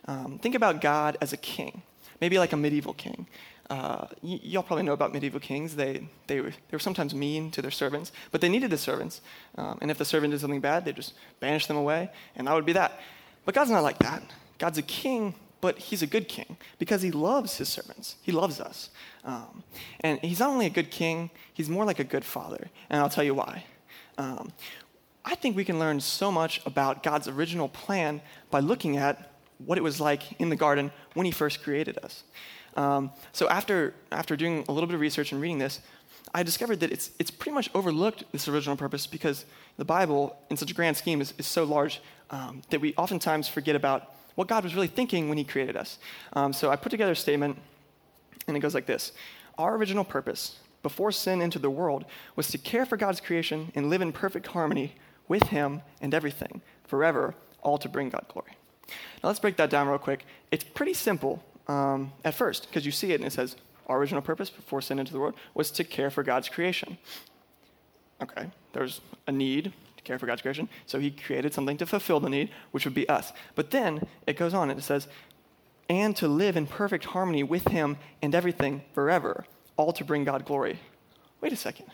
Um, 0.07 0.39
think 0.39 0.55
about 0.55 0.81
God 0.81 1.17
as 1.21 1.33
a 1.33 1.37
king, 1.37 1.81
maybe 2.19 2.37
like 2.37 2.53
a 2.53 2.57
medieval 2.57 2.93
king. 2.93 3.27
Uh, 3.69 4.07
y- 4.21 4.39
y'all 4.43 4.63
probably 4.63 4.83
know 4.83 4.93
about 4.93 5.13
medieval 5.13 5.39
kings. 5.39 5.75
They, 5.75 6.07
they, 6.27 6.41
were, 6.41 6.49
they 6.51 6.73
were 6.73 6.79
sometimes 6.79 7.15
mean 7.15 7.51
to 7.51 7.61
their 7.61 7.71
servants, 7.71 8.11
but 8.31 8.41
they 8.41 8.49
needed 8.49 8.69
the 8.69 8.77
servants. 8.77 9.21
Um, 9.55 9.77
and 9.81 9.89
if 9.89 9.97
the 9.97 10.05
servant 10.05 10.31
did 10.31 10.41
something 10.41 10.61
bad, 10.61 10.85
they 10.85 10.91
just 10.91 11.13
banish 11.39 11.67
them 11.67 11.77
away, 11.77 12.09
and 12.35 12.47
that 12.47 12.53
would 12.53 12.65
be 12.65 12.73
that. 12.73 12.99
But 13.45 13.55
God's 13.55 13.71
not 13.71 13.83
like 13.83 13.99
that. 13.99 14.23
God's 14.57 14.77
a 14.77 14.83
king, 14.83 15.35
but 15.61 15.77
he's 15.77 16.01
a 16.01 16.07
good 16.07 16.27
king 16.27 16.57
because 16.77 17.01
he 17.01 17.11
loves 17.11 17.57
his 17.57 17.69
servants. 17.69 18.17
He 18.21 18.31
loves 18.31 18.59
us. 18.59 18.89
Um, 19.23 19.63
and 20.01 20.19
he's 20.19 20.39
not 20.39 20.49
only 20.49 20.65
a 20.65 20.69
good 20.69 20.91
king, 20.91 21.29
he's 21.53 21.69
more 21.69 21.85
like 21.85 21.99
a 21.99 22.03
good 22.03 22.25
father. 22.25 22.69
And 22.89 23.01
I'll 23.01 23.09
tell 23.09 23.23
you 23.23 23.33
why. 23.33 23.65
Um, 24.17 24.51
I 25.25 25.35
think 25.35 25.55
we 25.55 25.63
can 25.63 25.79
learn 25.79 26.01
so 26.01 26.31
much 26.31 26.61
about 26.65 27.01
God's 27.01 27.27
original 27.27 27.69
plan 27.69 28.21
by 28.51 28.59
looking 28.59 28.97
at 28.97 29.32
what 29.57 29.77
it 29.77 29.81
was 29.81 29.99
like 29.99 30.39
in 30.39 30.49
the 30.49 30.55
garden 30.55 30.91
when 31.13 31.25
he 31.25 31.31
first 31.31 31.63
created 31.63 31.97
us. 32.03 32.23
Um, 32.75 33.11
so 33.31 33.47
after, 33.49 33.93
after 34.11 34.35
doing 34.35 34.65
a 34.67 34.71
little 34.71 34.87
bit 34.87 34.95
of 34.95 35.01
research 35.01 35.31
and 35.31 35.41
reading 35.41 35.59
this, 35.59 35.79
I 36.33 36.41
discovered 36.43 36.79
that 36.79 36.91
it's, 36.91 37.11
it's 37.19 37.29
pretty 37.29 37.53
much 37.53 37.69
overlooked 37.75 38.23
this 38.31 38.47
original 38.47 38.75
purpose 38.75 39.05
because 39.05 39.45
the 39.77 39.85
Bible, 39.85 40.35
in 40.49 40.57
such 40.57 40.71
a 40.71 40.73
grand 40.73 40.97
scheme, 40.97 41.21
is, 41.21 41.33
is 41.37 41.45
so 41.45 41.63
large 41.63 42.01
um, 42.31 42.61
that 42.71 42.81
we 42.81 42.95
oftentimes 42.95 43.47
forget 43.47 43.75
about 43.75 44.13
what 44.35 44.47
God 44.47 44.63
was 44.63 44.73
really 44.73 44.87
thinking 44.87 45.29
when 45.29 45.37
He 45.37 45.43
created 45.43 45.77
us. 45.77 45.99
Um, 46.33 46.51
so 46.51 46.71
I 46.71 46.75
put 46.75 46.89
together 46.89 47.11
a 47.11 47.15
statement, 47.15 47.59
and 48.47 48.57
it 48.57 48.61
goes 48.61 48.73
like 48.73 48.87
this 48.87 49.11
Our 49.59 49.75
original 49.75 50.03
purpose, 50.03 50.57
before 50.81 51.11
sin 51.11 51.41
entered 51.41 51.61
the 51.61 51.69
world, 51.69 52.05
was 52.35 52.47
to 52.49 52.57
care 52.57 52.85
for 52.85 52.97
God's 52.97 53.21
creation 53.21 53.71
and 53.75 53.91
live 53.91 54.01
in 54.01 54.11
perfect 54.11 54.47
harmony 54.47 54.95
with 55.27 55.43
Him 55.43 55.81
and 56.01 56.13
everything, 56.13 56.61
forever, 56.83 57.35
all 57.61 57.77
to 57.77 57.89
bring 57.89 58.09
God 58.09 58.25
glory. 58.27 58.57
Now 58.87 59.29
let's 59.29 59.39
break 59.39 59.57
that 59.57 59.69
down 59.69 59.87
real 59.87 59.97
quick. 59.97 60.25
It's 60.51 60.63
pretty 60.63 60.93
simple 60.93 61.43
um, 61.67 62.11
at 62.23 62.33
first 62.33 62.67
because 62.67 62.85
you 62.85 62.91
see 62.91 63.11
it 63.11 63.15
and 63.15 63.25
it 63.25 63.33
says, 63.33 63.55
Our 63.87 63.97
original 63.97 64.21
purpose 64.21 64.49
before 64.49 64.81
sin 64.81 64.99
into 64.99 65.13
the 65.13 65.19
world 65.19 65.35
was 65.53 65.71
to 65.71 65.83
care 65.83 66.09
for 66.09 66.23
God's 66.23 66.49
creation. 66.49 66.97
Okay, 68.21 68.49
there's 68.73 69.01
a 69.27 69.31
need 69.31 69.73
to 69.97 70.03
care 70.03 70.19
for 70.19 70.25
God's 70.25 70.41
creation, 70.41 70.69
so 70.85 70.99
He 70.99 71.11
created 71.11 71.53
something 71.53 71.77
to 71.77 71.85
fulfill 71.85 72.19
the 72.19 72.29
need, 72.29 72.49
which 72.71 72.85
would 72.85 72.93
be 72.93 73.07
us. 73.09 73.33
But 73.55 73.71
then 73.71 74.07
it 74.27 74.37
goes 74.37 74.53
on 74.53 74.69
and 74.69 74.79
it 74.79 74.83
says, 74.83 75.07
and 75.89 76.15
to 76.15 76.27
live 76.27 76.55
in 76.55 76.65
perfect 76.65 77.05
harmony 77.05 77.43
with 77.43 77.67
Him 77.67 77.97
and 78.21 78.33
everything 78.33 78.83
forever, 78.93 79.45
all 79.77 79.91
to 79.93 80.05
bring 80.05 80.23
God 80.23 80.45
glory. 80.45 80.79
Wait 81.41 81.51
a 81.51 81.57
second. 81.57 81.87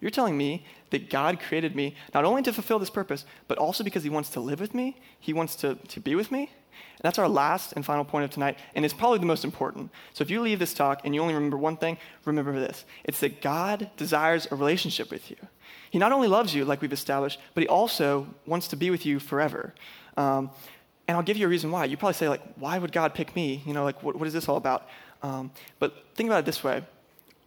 You're 0.00 0.10
telling 0.10 0.36
me 0.36 0.64
that 0.90 1.10
God 1.10 1.40
created 1.40 1.74
me 1.74 1.94
not 2.12 2.24
only 2.24 2.42
to 2.42 2.52
fulfill 2.52 2.78
this 2.78 2.90
purpose, 2.90 3.24
but 3.48 3.58
also 3.58 3.84
because 3.84 4.02
He 4.02 4.10
wants 4.10 4.30
to 4.30 4.40
live 4.40 4.60
with 4.60 4.74
me? 4.74 4.96
He 5.18 5.32
wants 5.32 5.56
to, 5.56 5.74
to 5.74 6.00
be 6.00 6.14
with 6.14 6.30
me? 6.30 6.40
And 6.40 7.02
that's 7.02 7.18
our 7.18 7.28
last 7.28 7.72
and 7.72 7.84
final 7.84 8.04
point 8.04 8.24
of 8.24 8.30
tonight, 8.30 8.58
and 8.74 8.84
it's 8.84 8.94
probably 8.94 9.18
the 9.18 9.26
most 9.26 9.44
important. 9.44 9.90
So 10.12 10.22
if 10.22 10.30
you 10.30 10.40
leave 10.40 10.58
this 10.58 10.74
talk 10.74 11.02
and 11.04 11.14
you 11.14 11.20
only 11.20 11.34
remember 11.34 11.56
one 11.56 11.76
thing, 11.76 11.98
remember 12.24 12.52
this 12.52 12.84
it's 13.04 13.20
that 13.20 13.40
God 13.40 13.90
desires 13.96 14.48
a 14.50 14.56
relationship 14.56 15.10
with 15.10 15.30
you. 15.30 15.36
He 15.90 15.98
not 15.98 16.12
only 16.12 16.28
loves 16.28 16.54
you, 16.54 16.64
like 16.64 16.80
we've 16.80 16.92
established, 16.92 17.40
but 17.54 17.62
He 17.62 17.68
also 17.68 18.26
wants 18.46 18.68
to 18.68 18.76
be 18.76 18.90
with 18.90 19.06
you 19.06 19.18
forever. 19.18 19.74
Um, 20.16 20.50
and 21.06 21.16
I'll 21.16 21.22
give 21.22 21.36
you 21.36 21.46
a 21.46 21.48
reason 21.50 21.70
why. 21.70 21.84
You 21.84 21.96
probably 21.96 22.14
say, 22.14 22.28
like, 22.28 22.42
why 22.56 22.78
would 22.78 22.92
God 22.92 23.14
pick 23.14 23.36
me? 23.36 23.62
You 23.66 23.74
know, 23.74 23.84
like, 23.84 24.02
what, 24.02 24.16
what 24.16 24.26
is 24.26 24.32
this 24.32 24.48
all 24.48 24.56
about? 24.56 24.88
Um, 25.22 25.50
but 25.78 26.04
think 26.14 26.28
about 26.28 26.40
it 26.40 26.46
this 26.46 26.64
way. 26.64 26.82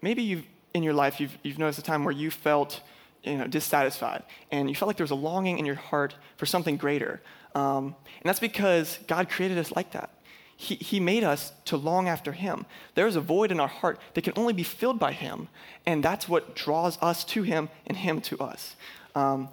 Maybe 0.02 0.22
you've 0.22 0.46
in 0.74 0.84
your 0.84 0.94
life 0.94 1.20
you've, 1.20 1.38
you've 1.44 1.58
noticed 1.58 1.80
a 1.80 1.84
time 1.84 2.04
where 2.04 2.14
you 2.14 2.32
felt 2.32 2.82
you 3.24 3.38
know, 3.38 3.48
dissatisfied 3.48 4.24
and 4.52 4.70
you 4.70 4.76
felt 4.76 4.88
like 4.88 4.98
there 4.98 5.04
was 5.04 5.12
a 5.12 5.16
longing 5.16 5.60
in 5.60 5.66
your 5.66 5.76
heart 5.76 6.16
for 6.38 6.46
something 6.46 6.78
greater. 6.78 7.22
Um, 7.56 7.96
and 8.22 8.26
that's 8.26 8.40
because 8.40 9.00
God 9.08 9.30
created 9.30 9.58
us 9.58 9.72
like 9.76 9.92
that. 9.92 10.12
He, 10.56 10.76
he 10.76 11.00
made 11.00 11.24
us 11.24 11.52
to 11.66 11.78
long 11.78 12.08
after 12.08 12.32
Him. 12.32 12.66
There's 12.96 13.16
a 13.16 13.22
void 13.22 13.52
in 13.52 13.60
our 13.60 13.68
heart 13.68 14.00
that 14.16 14.24
can 14.24 14.34
only 14.36 14.54
be 14.54 14.64
filled 14.64 14.98
by 14.98 15.12
Him, 15.12 15.50
and 15.86 16.04
that's 16.04 16.28
what 16.28 16.56
draws 16.56 16.98
us 17.00 17.24
to 17.26 17.44
Him 17.44 17.70
and 17.86 17.96
Him 17.96 18.22
to 18.22 18.40
us. 18.40 18.76
Um, 19.14 19.50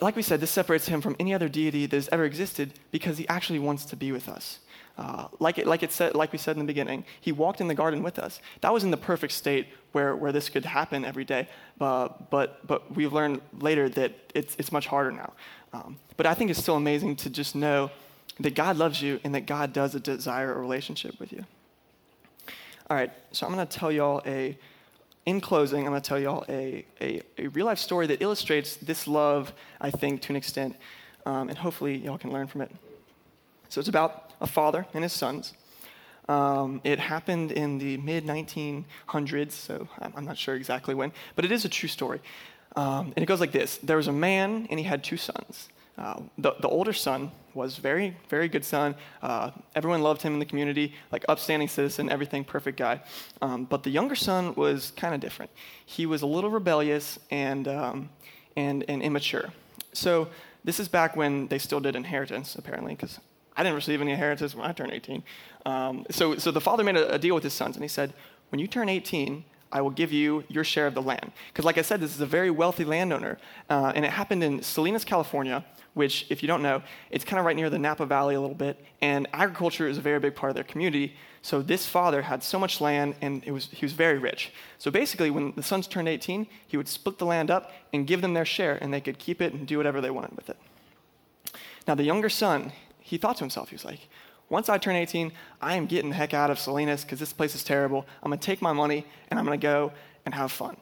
like 0.00 0.16
we 0.16 0.22
said, 0.22 0.40
this 0.40 0.50
separates 0.50 0.86
Him 0.86 1.00
from 1.00 1.16
any 1.18 1.34
other 1.34 1.48
deity 1.48 1.86
that 1.86 1.96
has 1.96 2.08
ever 2.10 2.24
existed 2.24 2.72
because 2.90 3.18
He 3.18 3.28
actually 3.28 3.58
wants 3.58 3.84
to 3.86 3.96
be 3.96 4.12
with 4.12 4.28
us. 4.28 4.60
Uh, 4.98 5.28
like, 5.38 5.56
it, 5.56 5.66
like, 5.66 5.82
it 5.82 5.92
said, 5.92 6.14
like 6.14 6.30
we 6.30 6.38
said 6.38 6.56
in 6.56 6.58
the 6.58 6.66
beginning, 6.66 7.04
he 7.22 7.32
walked 7.32 7.62
in 7.62 7.68
the 7.68 7.74
garden 7.74 8.02
with 8.02 8.18
us. 8.18 8.38
That 8.60 8.70
was 8.70 8.84
in 8.84 8.90
the 8.90 8.98
perfect 8.98 9.32
state 9.32 9.68
where, 9.92 10.14
where 10.14 10.30
this 10.30 10.50
could 10.50 10.66
happen 10.66 11.06
every 11.06 11.24
day. 11.24 11.48
Uh, 11.80 12.08
but, 12.28 12.66
but 12.66 12.94
we've 12.94 13.12
learned 13.12 13.40
later 13.60 13.88
that 13.88 14.12
it's, 14.34 14.54
it's 14.58 14.70
much 14.70 14.86
harder 14.86 15.10
now. 15.10 15.32
Um, 15.72 15.98
but 16.18 16.26
I 16.26 16.34
think 16.34 16.50
it's 16.50 16.60
still 16.60 16.76
amazing 16.76 17.16
to 17.16 17.30
just 17.30 17.54
know 17.54 17.90
that 18.40 18.54
God 18.54 18.76
loves 18.76 19.00
you 19.00 19.20
and 19.24 19.34
that 19.34 19.46
God 19.46 19.72
does 19.72 19.92
desire 19.94 20.52
a 20.52 20.58
relationship 20.58 21.18
with 21.18 21.32
you. 21.32 21.46
All 22.90 22.96
right, 22.96 23.12
so 23.32 23.46
I'm 23.46 23.54
going 23.54 23.66
to 23.66 23.78
tell 23.78 23.90
y'all 23.90 24.20
a, 24.26 24.58
in 25.26 25.40
closing, 25.40 25.80
I'm 25.80 25.92
going 25.92 26.00
to 26.00 26.08
tell 26.08 26.18
y'all 26.18 26.44
a, 26.48 26.84
a, 27.00 27.20
a, 27.38 27.48
real 27.48 27.66
life 27.66 27.78
story 27.78 28.06
that 28.06 28.22
illustrates 28.22 28.76
this 28.76 29.06
love, 29.06 29.52
I 29.80 29.90
think, 29.90 30.22
to 30.22 30.32
an 30.32 30.36
extent. 30.36 30.76
Um, 31.26 31.48
and 31.48 31.58
hopefully, 31.58 31.96
y'all 31.98 32.18
can 32.18 32.32
learn 32.32 32.46
from 32.46 32.62
it. 32.62 32.70
So 33.68 33.78
it's 33.78 33.88
about 33.88 34.32
a 34.40 34.46
father 34.46 34.86
and 34.94 35.02
his 35.02 35.12
sons. 35.12 35.52
Um, 36.28 36.80
it 36.84 36.98
happened 36.98 37.52
in 37.52 37.78
the 37.78 37.96
mid 37.98 38.24
1900s, 38.24 39.52
so 39.52 39.88
I'm 40.00 40.24
not 40.24 40.38
sure 40.38 40.54
exactly 40.54 40.94
when, 40.94 41.12
but 41.34 41.44
it 41.44 41.52
is 41.52 41.64
a 41.64 41.68
true 41.68 41.88
story. 41.88 42.20
Um, 42.76 43.12
and 43.16 43.22
it 43.22 43.26
goes 43.26 43.40
like 43.40 43.52
this 43.52 43.78
There 43.78 43.96
was 43.96 44.06
a 44.06 44.12
man, 44.12 44.66
and 44.70 44.78
he 44.78 44.84
had 44.84 45.04
two 45.04 45.16
sons. 45.16 45.68
Uh, 46.00 46.20
the, 46.38 46.54
the 46.60 46.68
older 46.68 46.94
son 46.94 47.30
was 47.52 47.76
very, 47.76 48.16
very 48.28 48.48
good 48.48 48.64
son. 48.64 48.94
Uh, 49.22 49.50
everyone 49.74 50.02
loved 50.02 50.22
him 50.22 50.32
in 50.32 50.38
the 50.38 50.46
community, 50.46 50.94
like 51.12 51.24
upstanding 51.28 51.68
citizen, 51.68 52.08
everything, 52.08 52.44
perfect 52.44 52.78
guy. 52.78 53.00
Um, 53.42 53.64
but 53.64 53.82
the 53.82 53.90
younger 53.90 54.14
son 54.14 54.54
was 54.54 54.92
kind 54.96 55.14
of 55.14 55.20
different. 55.20 55.50
He 55.84 56.06
was 56.06 56.22
a 56.22 56.26
little 56.26 56.50
rebellious 56.50 57.18
and, 57.30 57.68
um, 57.68 58.08
and, 58.56 58.84
and 58.88 59.02
immature. 59.02 59.52
So 59.92 60.28
this 60.64 60.80
is 60.80 60.88
back 60.88 61.16
when 61.16 61.48
they 61.48 61.58
still 61.58 61.80
did 61.80 61.96
inheritance, 61.96 62.54
apparently, 62.54 62.94
because 62.94 63.18
I 63.56 63.62
didn't 63.62 63.76
receive 63.76 64.00
any 64.00 64.12
inheritance 64.12 64.54
when 64.54 64.66
I 64.66 64.72
turned 64.72 64.92
18. 64.92 65.22
Um, 65.66 66.06
so, 66.10 66.36
so 66.36 66.50
the 66.50 66.60
father 66.60 66.84
made 66.84 66.96
a, 66.96 67.14
a 67.14 67.18
deal 67.18 67.34
with 67.34 67.44
his 67.44 67.52
sons, 67.52 67.76
and 67.76 67.84
he 67.84 67.88
said, 67.88 68.14
When 68.50 68.58
you 68.58 68.66
turn 68.66 68.88
18, 68.88 69.44
I 69.72 69.80
will 69.82 69.90
give 69.90 70.12
you 70.12 70.44
your 70.48 70.64
share 70.64 70.86
of 70.86 70.94
the 70.94 71.02
land. 71.02 71.32
Because, 71.48 71.64
like 71.64 71.78
I 71.78 71.82
said, 71.82 72.00
this 72.00 72.14
is 72.14 72.20
a 72.20 72.26
very 72.26 72.50
wealthy 72.50 72.84
landowner. 72.84 73.38
Uh, 73.68 73.92
and 73.94 74.04
it 74.04 74.10
happened 74.10 74.42
in 74.42 74.62
Salinas, 74.62 75.04
California, 75.04 75.64
which, 75.94 76.26
if 76.30 76.42
you 76.42 76.46
don't 76.46 76.62
know, 76.62 76.82
it's 77.10 77.24
kind 77.24 77.38
of 77.40 77.46
right 77.46 77.56
near 77.56 77.70
the 77.70 77.78
Napa 77.78 78.06
Valley 78.06 78.34
a 78.34 78.40
little 78.40 78.54
bit. 78.54 78.84
And 79.00 79.26
agriculture 79.32 79.88
is 79.88 79.98
a 79.98 80.00
very 80.00 80.20
big 80.20 80.34
part 80.34 80.50
of 80.50 80.54
their 80.54 80.64
community. 80.64 81.16
So, 81.42 81.62
this 81.62 81.86
father 81.86 82.22
had 82.22 82.42
so 82.42 82.58
much 82.58 82.80
land, 82.80 83.14
and 83.20 83.44
was, 83.46 83.68
he 83.72 83.84
was 83.84 83.92
very 83.92 84.18
rich. 84.18 84.52
So, 84.78 84.90
basically, 84.90 85.30
when 85.30 85.52
the 85.56 85.62
sons 85.62 85.86
turned 85.86 86.08
18, 86.08 86.46
he 86.66 86.76
would 86.76 86.88
split 86.88 87.18
the 87.18 87.26
land 87.26 87.50
up 87.50 87.72
and 87.92 88.06
give 88.06 88.20
them 88.20 88.34
their 88.34 88.44
share, 88.44 88.78
and 88.80 88.92
they 88.92 89.00
could 89.00 89.18
keep 89.18 89.40
it 89.40 89.52
and 89.52 89.66
do 89.66 89.78
whatever 89.78 90.00
they 90.00 90.10
wanted 90.10 90.36
with 90.36 90.50
it. 90.50 90.56
Now, 91.88 91.94
the 91.94 92.04
younger 92.04 92.28
son, 92.28 92.72
he 93.00 93.16
thought 93.16 93.36
to 93.36 93.44
himself, 93.44 93.70
he 93.70 93.74
was 93.74 93.84
like, 93.84 94.08
once 94.50 94.68
I 94.68 94.78
turn 94.78 94.96
18, 94.96 95.32
I 95.62 95.76
am 95.76 95.86
getting 95.86 96.10
the 96.10 96.16
heck 96.16 96.34
out 96.34 96.50
of 96.50 96.58
Salinas 96.58 97.04
because 97.04 97.20
this 97.20 97.32
place 97.32 97.54
is 97.54 97.62
terrible. 97.62 98.04
I'm 98.22 98.30
going 98.30 98.38
to 98.38 98.44
take 98.44 98.60
my 98.60 98.72
money 98.72 99.06
and 99.28 99.38
I'm 99.38 99.46
going 99.46 99.58
to 99.58 99.62
go 99.62 99.92
and 100.24 100.34
have 100.34 100.50
fun. 100.50 100.76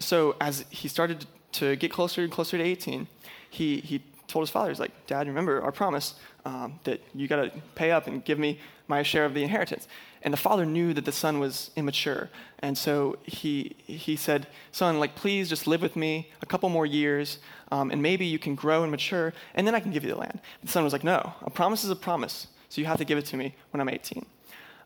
So 0.00 0.34
as 0.40 0.64
he 0.70 0.88
started 0.88 1.26
to 1.52 1.76
get 1.76 1.92
closer 1.92 2.22
and 2.22 2.32
closer 2.32 2.58
to 2.58 2.64
18, 2.64 3.06
he, 3.48 3.80
he 3.80 4.02
told 4.32 4.42
his 4.42 4.50
father, 4.50 4.70
he's 4.70 4.80
like, 4.80 5.06
Dad, 5.06 5.26
remember 5.26 5.62
our 5.62 5.72
promise 5.72 6.14
um, 6.44 6.80
that 6.84 7.00
you 7.14 7.28
got 7.28 7.36
to 7.36 7.52
pay 7.74 7.90
up 7.90 8.06
and 8.06 8.24
give 8.24 8.38
me 8.38 8.58
my 8.88 9.02
share 9.02 9.24
of 9.24 9.34
the 9.34 9.42
inheritance. 9.42 9.86
And 10.22 10.32
the 10.32 10.38
father 10.38 10.64
knew 10.64 10.94
that 10.94 11.04
the 11.04 11.12
son 11.12 11.38
was 11.38 11.70
immature. 11.76 12.30
And 12.60 12.76
so 12.78 13.18
he, 13.24 13.76
he 13.86 14.16
said, 14.16 14.46
Son, 14.70 14.98
like, 14.98 15.14
please 15.14 15.48
just 15.48 15.66
live 15.66 15.82
with 15.82 15.96
me 15.96 16.30
a 16.40 16.46
couple 16.46 16.68
more 16.68 16.86
years, 16.86 17.38
um, 17.70 17.90
and 17.90 18.00
maybe 18.00 18.24
you 18.24 18.38
can 18.38 18.54
grow 18.54 18.82
and 18.82 18.90
mature, 18.90 19.32
and 19.54 19.66
then 19.66 19.74
I 19.74 19.80
can 19.80 19.90
give 19.90 20.04
you 20.04 20.10
the 20.10 20.18
land. 20.18 20.40
The 20.62 20.68
son 20.68 20.84
was 20.84 20.92
like, 20.92 21.04
No, 21.04 21.34
a 21.42 21.50
promise 21.50 21.84
is 21.84 21.90
a 21.90 21.96
promise, 21.96 22.46
so 22.68 22.80
you 22.80 22.86
have 22.86 22.98
to 22.98 23.04
give 23.04 23.18
it 23.18 23.26
to 23.26 23.36
me 23.36 23.54
when 23.70 23.80
I'm 23.80 23.88
18. 23.88 24.24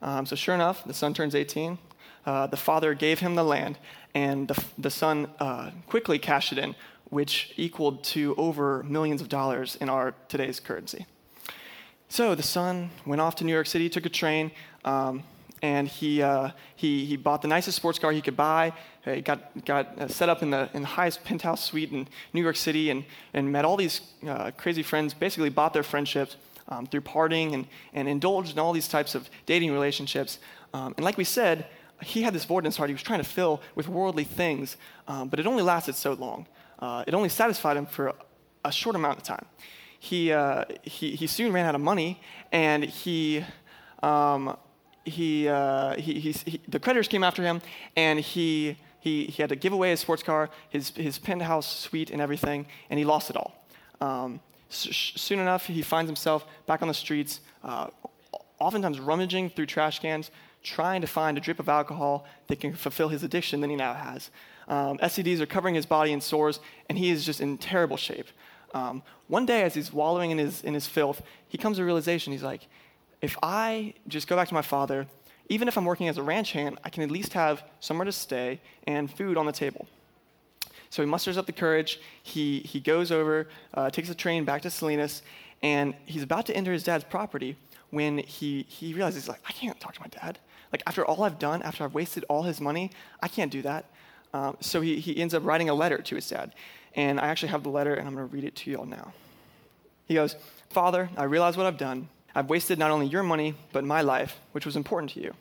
Um, 0.03 0.27
so 0.27 0.37
sure 0.37 0.55
enough, 0.55 0.85
the 0.85 0.95
son 0.95 1.15
turns 1.15 1.35
18. 1.35 1.79
Uh, 2.25 2.47
the 2.47 2.57
father 2.57 2.95
gave 2.95 3.21
him 3.21 3.35
the 3.35 3.45
land, 3.45 3.79
and 4.15 4.49
the, 4.49 4.65
the 4.79 4.91
son 4.91 5.29
uh, 5.39 5.71
quickly 5.87 6.19
cashed 6.19 6.53
it 6.53 6.59
in, 6.59 6.75
which 7.11 7.53
equaled 7.57 8.03
to 8.05 8.35
over 8.37 8.83
millions 8.83 9.21
of 9.21 9.29
dollars 9.29 9.77
in 9.81 9.89
our 9.89 10.15
today's 10.29 10.61
currency. 10.61 11.07
So 12.09 12.35
the 12.35 12.43
son 12.43 12.91
went 13.05 13.21
off 13.21 13.37
to 13.37 13.45
New 13.45 13.53
York 13.53 13.67
City, 13.67 13.89
took 13.89 14.07
a 14.07 14.11
train, 14.11 14.53
um, 14.85 15.23
and 15.63 15.89
he, 15.89 16.23
uh, 16.23 16.51
he, 16.77 17.05
he 17.05 17.17
bought 17.17 17.43
the 17.43 17.49
nicest 17.49 17.77
sports 17.77 17.99
car 17.99 18.13
he 18.13 18.21
could 18.21 18.37
buy. 18.37 18.73
He 19.05 19.21
got, 19.21 19.65
got 19.65 19.99
uh, 19.99 20.09
set 20.09 20.29
up 20.29 20.43
in 20.43 20.51
the, 20.51 20.69
in 20.75 20.83
the 20.83 20.89
highest 20.89 21.25
penthouse 21.25 21.65
suite 21.65 21.93
in 21.93 22.07
New 22.33 22.43
York 22.43 22.57
City 22.57 22.91
and, 22.91 23.05
and 23.35 23.51
met 23.51 23.65
all 23.65 23.77
these 23.77 24.01
uh, 24.29 24.51
crazy 24.57 24.83
friends, 24.83 25.15
basically 25.15 25.49
bought 25.49 25.73
their 25.73 25.83
friendships 25.83 26.37
um, 26.69 26.87
through 26.87 27.01
partying 27.01 27.55
and, 27.55 27.67
and 27.93 28.09
indulged 28.09 28.53
in 28.53 28.59
all 28.59 28.73
these 28.73 28.89
types 28.89 29.15
of 29.15 29.31
dating 29.47 29.73
relationships. 29.73 30.39
Um, 30.75 30.95
and 30.97 31.05
like 31.05 31.17
we 31.17 31.25
said, 31.25 31.67
he 32.03 32.23
had 32.23 32.35
this 32.35 32.45
void 32.45 32.61
in 32.61 32.67
his 32.67 32.77
heart 32.77 32.91
he 32.91 32.95
was 32.95 33.03
trying 33.03 33.23
to 33.23 33.29
fill 33.29 33.63
with 33.75 33.89
worldly 33.89 34.25
things, 34.25 34.77
um, 35.09 35.29
but 35.29 35.41
it 35.41 35.47
only 35.47 35.63
lasted 35.63 35.95
so 35.95 36.13
long. 36.13 36.47
Uh, 36.79 37.05
it 37.07 37.15
only 37.15 37.29
satisfied 37.29 37.77
him 37.77 37.87
for 37.87 38.15
a 38.65 38.73
short 38.73 38.97
amount 38.97 39.19
of 39.19 39.25
time. 39.25 39.47
He, 39.99 40.33
uh, 40.33 40.65
he, 40.83 41.17
he 41.17 41.27
soon 41.27 41.53
ran 41.53 41.67
out 41.67 41.75
of 41.75 41.81
money, 41.81 42.21
and 42.53 42.85
he, 42.85 43.45
um, 44.03 44.57
he, 45.05 45.49
uh, 45.49 45.97
he, 45.97 46.21
he, 46.21 46.33
he, 46.33 46.61
the 46.69 46.79
creditors 46.79 47.09
came 47.09 47.25
after 47.25 47.43
him, 47.43 47.63
and 47.97 48.21
he, 48.21 48.77
he, 49.01 49.25
he 49.27 49.43
had 49.43 49.49
to 49.49 49.57
give 49.57 49.73
away 49.73 49.91
his 49.91 50.01
sports 50.01 50.23
car, 50.23 50.51
his, 50.69 50.91
his 50.91 51.19
penthouse 51.19 51.67
suite, 51.67 52.11
and 52.11 52.21
everything, 52.21 52.67
and 52.91 52.99
he 52.99 53.05
lost 53.05 53.31
it 53.31 53.37
all. 53.37 53.67
Um, 54.01 54.41
soon 54.69 55.39
enough, 55.39 55.67
he 55.67 55.83
finds 55.83 56.09
himself 56.09 56.47
back 56.67 56.83
on 56.83 56.89
the 56.89 56.95
streets, 56.95 57.41
uh, 57.65 57.89
oftentimes 58.59 59.01
rummaging 59.01 59.51
through 59.51 59.67
trash 59.67 60.01
cans, 60.01 60.31
trying 60.63 61.01
to 61.01 61.07
find 61.07 61.39
a 61.39 61.41
drip 61.41 61.61
of 61.61 61.69
alcohol 61.69 62.27
that 62.49 62.61
can 62.61 62.75
fulfill 62.75 63.09
his 63.09 63.23
addiction 63.23 63.61
that 63.61 63.71
he 63.71 63.77
now 63.77 63.95
has. 63.95 64.31
Um, 64.69 64.99
STDs 64.99 65.41
are 65.41 65.47
covering 65.47 65.75
his 65.75 65.87
body 65.87 66.13
in 66.13 66.21
sores, 66.21 66.61
and 66.89 66.99
he 66.99 67.11
is 67.11 67.25
just 67.25 67.41
in 67.41 67.59
terrible 67.59 67.97
shape. 67.97 68.27
Um, 68.75 69.03
one 69.29 69.47
day, 69.47 69.63
as 69.63 69.75
he's 69.75 69.93
wallowing 69.93 70.31
in 70.31 70.39
his, 70.39 70.63
in 70.63 70.75
his 70.75 70.87
filth, 70.87 71.23
he 71.49 71.57
comes 71.59 71.77
to 71.77 71.83
a 71.83 71.87
realization. 71.87 72.33
He's 72.33 72.43
like, 72.43 72.67
if 73.23 73.37
I 73.43 73.95
just 74.09 74.29
go 74.29 74.37
back 74.37 74.49
to 74.49 74.55
my 74.55 74.63
father, 74.63 75.07
even 75.49 75.69
if 75.69 75.79
I'm 75.79 75.85
working 75.85 76.09
as 76.09 76.19
a 76.19 76.23
ranch 76.23 76.53
hand, 76.53 76.79
I 76.85 76.91
can 76.91 77.03
at 77.03 77.11
least 77.11 77.33
have 77.33 77.63
somewhere 77.81 78.05
to 78.05 78.13
stay 78.13 78.61
and 78.87 79.11
food 79.11 79.37
on 79.37 79.47
the 79.47 79.53
table. 79.53 79.87
So 80.91 81.03
he 81.03 81.09
musters 81.09 81.37
up 81.37 81.47
the 81.47 81.53
courage. 81.53 82.01
He, 82.23 82.61
he 82.61 82.81
goes 82.81 83.11
over, 83.13 83.49
uh, 83.75 83.91
takes 83.91 84.09
the 84.09 84.15
train 84.15 84.45
back 84.45 84.63
to 84.63 84.71
Salinas, 84.71 85.23
and 85.63 85.95
he's 86.05 86.23
about 86.23 86.47
to 86.47 86.57
enter 86.57 86.73
his 86.73 86.83
dad's 86.83 87.05
property 87.05 87.57
when 87.91 88.19
he, 88.19 88.67
he 88.69 88.93
realizes, 88.95 89.29
like, 89.29 89.41
I 89.49 89.53
can't 89.53 89.79
talk 89.81 89.95
to 89.95 90.01
my 90.01 90.09
dad. 90.09 90.39
Like, 90.73 90.83
after 90.87 91.05
all 91.05 91.23
I've 91.23 91.39
done, 91.39 91.63
after 91.63 91.85
I've 91.85 91.95
wasted 91.95 92.25
all 92.29 92.43
his 92.43 92.61
money, 92.61 92.91
I 93.23 93.29
can't 93.29 93.51
do 93.51 93.63
that. 93.63 93.87
Um, 94.37 94.57
so 94.61 94.83
he, 94.83 95.01
he 95.01 95.17
ends 95.17 95.33
up 95.33 95.45
writing 95.45 95.71
a 95.71 95.75
letter 95.75 95.99
to 95.99 96.15
his 96.15 96.29
dad. 96.29 96.53
And 96.95 97.19
I 97.19 97.29
actually 97.29 97.49
have 97.49 97.63
the 97.63 97.71
letter, 97.71 97.95
and 97.95 98.07
I'm 98.07 98.15
going 98.15 98.29
to 98.29 98.35
read 98.35 98.45
it 98.45 98.55
to 98.57 98.71
you 98.71 98.77
all 98.77 98.87
now. 98.87 99.13
He 100.07 100.15
goes, 100.15 100.37
Father, 100.71 101.09
I 101.17 101.25
realize 101.25 101.57
what 101.57 101.67
I've 101.67 101.79
done. 101.79 102.09
I've 102.35 102.51
wasted 102.51 102.79
not 102.79 102.91
only 102.91 103.07
your 103.07 103.23
money, 103.23 103.55
but 103.73 103.85
my 103.85 104.03
life, 104.03 104.39
which 104.53 104.67
was 104.67 104.77
important 104.77 105.13
to 105.13 105.21
you. 105.21 105.35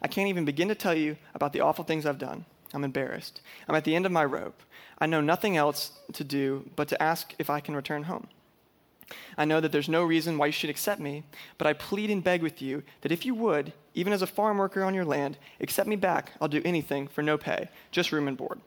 I 0.00 0.08
can't 0.08 0.28
even 0.28 0.44
begin 0.44 0.68
to 0.68 0.74
tell 0.74 0.94
you 0.94 1.16
about 1.34 1.52
the 1.52 1.60
awful 1.60 1.84
things 1.84 2.06
I've 2.06 2.18
done. 2.18 2.46
I'm 2.72 2.84
embarrassed. 2.84 3.40
I'm 3.68 3.74
at 3.74 3.84
the 3.84 3.94
end 3.94 4.06
of 4.06 4.12
my 4.12 4.24
rope. 4.24 4.62
I 4.98 5.06
know 5.06 5.20
nothing 5.20 5.56
else 5.56 5.92
to 6.14 6.24
do 6.24 6.68
but 6.76 6.88
to 6.88 7.02
ask 7.02 7.34
if 7.38 7.50
I 7.50 7.60
can 7.60 7.76
return 7.76 8.04
home. 8.04 8.28
I 9.36 9.44
know 9.44 9.60
that 9.60 9.72
there's 9.72 9.88
no 9.88 10.04
reason 10.04 10.38
why 10.38 10.46
you 10.46 10.52
should 10.52 10.70
accept 10.70 11.00
me, 11.00 11.24
but 11.58 11.66
I 11.66 11.72
plead 11.72 12.10
and 12.10 12.22
beg 12.22 12.42
with 12.42 12.60
you 12.62 12.82
that 13.00 13.12
if 13.12 13.24
you 13.24 13.34
would, 13.34 13.72
even 13.94 14.12
as 14.12 14.22
a 14.22 14.26
farm 14.26 14.58
worker 14.58 14.82
on 14.82 14.94
your 14.94 15.04
land, 15.04 15.38
accept 15.60 15.88
me 15.88 15.96
back, 15.96 16.32
I'll 16.40 16.48
do 16.48 16.62
anything 16.64 17.08
for 17.08 17.22
no 17.22 17.36
pay, 17.36 17.68
just 17.90 18.12
room 18.12 18.28
and 18.28 18.36
board. 18.36 18.60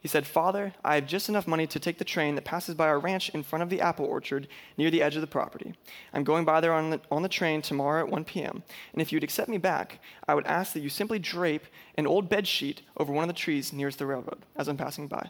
He 0.00 0.08
said, 0.08 0.26
Father, 0.26 0.72
I 0.82 0.94
have 0.94 1.06
just 1.06 1.28
enough 1.28 1.46
money 1.46 1.66
to 1.66 1.78
take 1.78 1.98
the 1.98 2.04
train 2.04 2.34
that 2.34 2.44
passes 2.44 2.74
by 2.74 2.88
our 2.88 2.98
ranch 2.98 3.28
in 3.30 3.42
front 3.42 3.62
of 3.62 3.68
the 3.68 3.82
apple 3.82 4.06
orchard 4.06 4.48
near 4.78 4.90
the 4.90 5.02
edge 5.02 5.14
of 5.14 5.20
the 5.20 5.26
property. 5.26 5.74
I'm 6.14 6.24
going 6.24 6.46
by 6.46 6.60
there 6.60 6.72
on 6.72 6.88
the, 6.88 7.00
on 7.10 7.22
the 7.22 7.28
train 7.28 7.60
tomorrow 7.60 8.00
at 8.00 8.08
1 8.08 8.24
p.m., 8.24 8.62
and 8.94 9.02
if 9.02 9.12
you'd 9.12 9.24
accept 9.24 9.50
me 9.50 9.58
back, 9.58 10.00
I 10.26 10.34
would 10.34 10.46
ask 10.46 10.72
that 10.72 10.80
you 10.80 10.88
simply 10.88 11.18
drape 11.18 11.66
an 11.96 12.06
old 12.06 12.30
bed 12.30 12.48
sheet 12.48 12.80
over 12.96 13.12
one 13.12 13.24
of 13.24 13.28
the 13.28 13.34
trees 13.34 13.74
nearest 13.74 13.98
the 13.98 14.06
railroad 14.06 14.38
as 14.56 14.68
I'm 14.68 14.78
passing 14.78 15.06
by. 15.06 15.28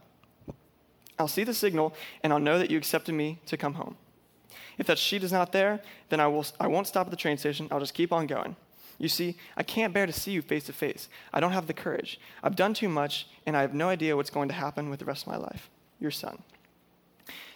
I'll 1.19 1.29
see 1.29 1.45
the 1.45 1.53
signal, 1.53 1.93
and 2.23 2.33
I'll 2.33 2.39
know 2.39 2.59
that 2.59 2.71
you 2.71 2.79
accepted 2.79 3.15
me 3.15 3.41
to 3.47 3.57
come 3.57 3.75
home. 3.75 3.97
If 4.81 4.87
that 4.87 4.99
sheet 4.99 5.23
is 5.23 5.31
not 5.31 5.53
there, 5.53 5.79
then 6.09 6.21
I, 6.21 6.27
will, 6.27 6.47
I 6.59 6.67
won't 6.67 6.87
stop 6.87 7.07
at 7.07 7.11
the 7.11 7.17
train 7.17 7.37
station. 7.37 7.69
I'll 7.71 7.81
just 7.81 7.93
keep 7.93 8.15
on 8.15 8.27
going. 8.27 8.57
You 8.97 9.11
see, 9.11 9.37
I 9.55 9.63
can't 9.63 9.93
bear 9.93 10.07
to 10.07 10.13
see 10.13 10.33
you 10.33 10.41
face 10.41 10.65
to 10.65 10.73
face. 10.73 11.11
I 11.35 11.41
don't 11.41 11.53
have 11.53 11.67
the 11.67 11.75
courage. 11.75 12.19
I've 12.43 12.57
done 12.57 12.73
too 12.73 12.89
much, 12.89 13.27
and 13.45 13.59
I 13.59 13.61
have 13.61 13.75
no 13.75 13.91
idea 13.91 14.17
what's 14.17 14.31
going 14.31 14.49
to 14.49 14.55
happen 14.55 14.89
with 14.89 14.99
the 14.99 15.05
rest 15.05 15.27
of 15.27 15.33
my 15.33 15.37
life. 15.37 15.69
Your 16.01 16.11
son. 16.11 16.43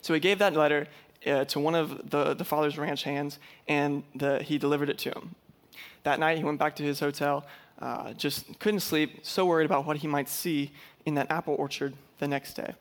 So 0.03 0.13
he 0.13 0.21
gave 0.21 0.39
that 0.39 0.53
letter 0.53 0.87
uh, 1.27 1.47
to 1.47 1.61
one 1.61 1.75
of 1.75 2.11
the, 2.11 2.35
the 2.35 2.45
father's 2.45 2.77
ranch 2.77 3.05
hands, 3.05 3.39
and 3.69 4.03
the, 4.15 4.43
he 4.43 4.59
delivered 4.59 4.91
it 4.91 4.99
to 4.99 5.11
him. 5.11 5.35
That 6.03 6.21
night, 6.21 6.37
he 6.37 6.45
went 6.45 6.59
back 6.59 6.77
to 6.77 6.83
his 6.83 7.01
hotel, 7.01 7.47
uh, 7.79 8.13
just 8.13 8.59
couldn't 8.59 8.81
sleep, 8.81 9.21
so 9.23 9.47
worried 9.47 9.65
about 9.65 9.87
what 9.87 9.97
he 9.97 10.07
might 10.07 10.29
see 10.29 10.73
in 11.07 11.15
that 11.15 11.31
apple 11.31 11.55
orchard 11.59 11.95
the 12.19 12.29
next 12.29 12.53
day. 12.53 12.75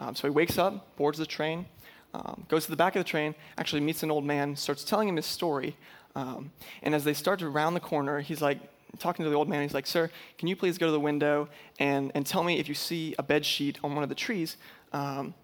Um, 0.00 0.14
so 0.14 0.28
he 0.28 0.32
wakes 0.32 0.58
up, 0.58 0.94
boards 0.96 1.16
the 1.16 1.24
train, 1.24 1.64
um, 2.16 2.46
goes 2.48 2.64
to 2.64 2.70
the 2.70 2.76
back 2.76 2.96
of 2.96 3.00
the 3.00 3.08
train, 3.08 3.34
actually 3.58 3.80
meets 3.80 4.02
an 4.02 4.10
old 4.10 4.24
man, 4.24 4.56
starts 4.56 4.82
telling 4.82 5.08
him 5.08 5.16
his 5.16 5.26
story 5.26 5.76
um, 6.16 6.50
and 6.82 6.94
as 6.94 7.04
they 7.04 7.12
start 7.12 7.38
to 7.40 7.48
round 7.48 7.76
the 7.76 7.80
corner, 7.80 8.20
he's 8.20 8.40
like, 8.40 8.58
talking 8.98 9.24
to 9.24 9.28
the 9.28 9.36
old 9.36 9.50
man, 9.50 9.60
he's 9.60 9.74
like, 9.74 9.86
Sir, 9.86 10.10
can 10.38 10.48
you 10.48 10.56
please 10.56 10.78
go 10.78 10.86
to 10.86 10.92
the 10.92 10.98
window 10.98 11.48
and, 11.78 12.10
and 12.14 12.24
tell 12.24 12.42
me 12.42 12.58
if 12.58 12.68
you 12.68 12.74
see 12.74 13.14
a 13.18 13.22
bed 13.22 13.44
sheet 13.44 13.78
on 13.84 13.94
one 13.94 14.02
of 14.02 14.08
the 14.08 14.14
trees? 14.14 14.56
Um, 14.94 15.34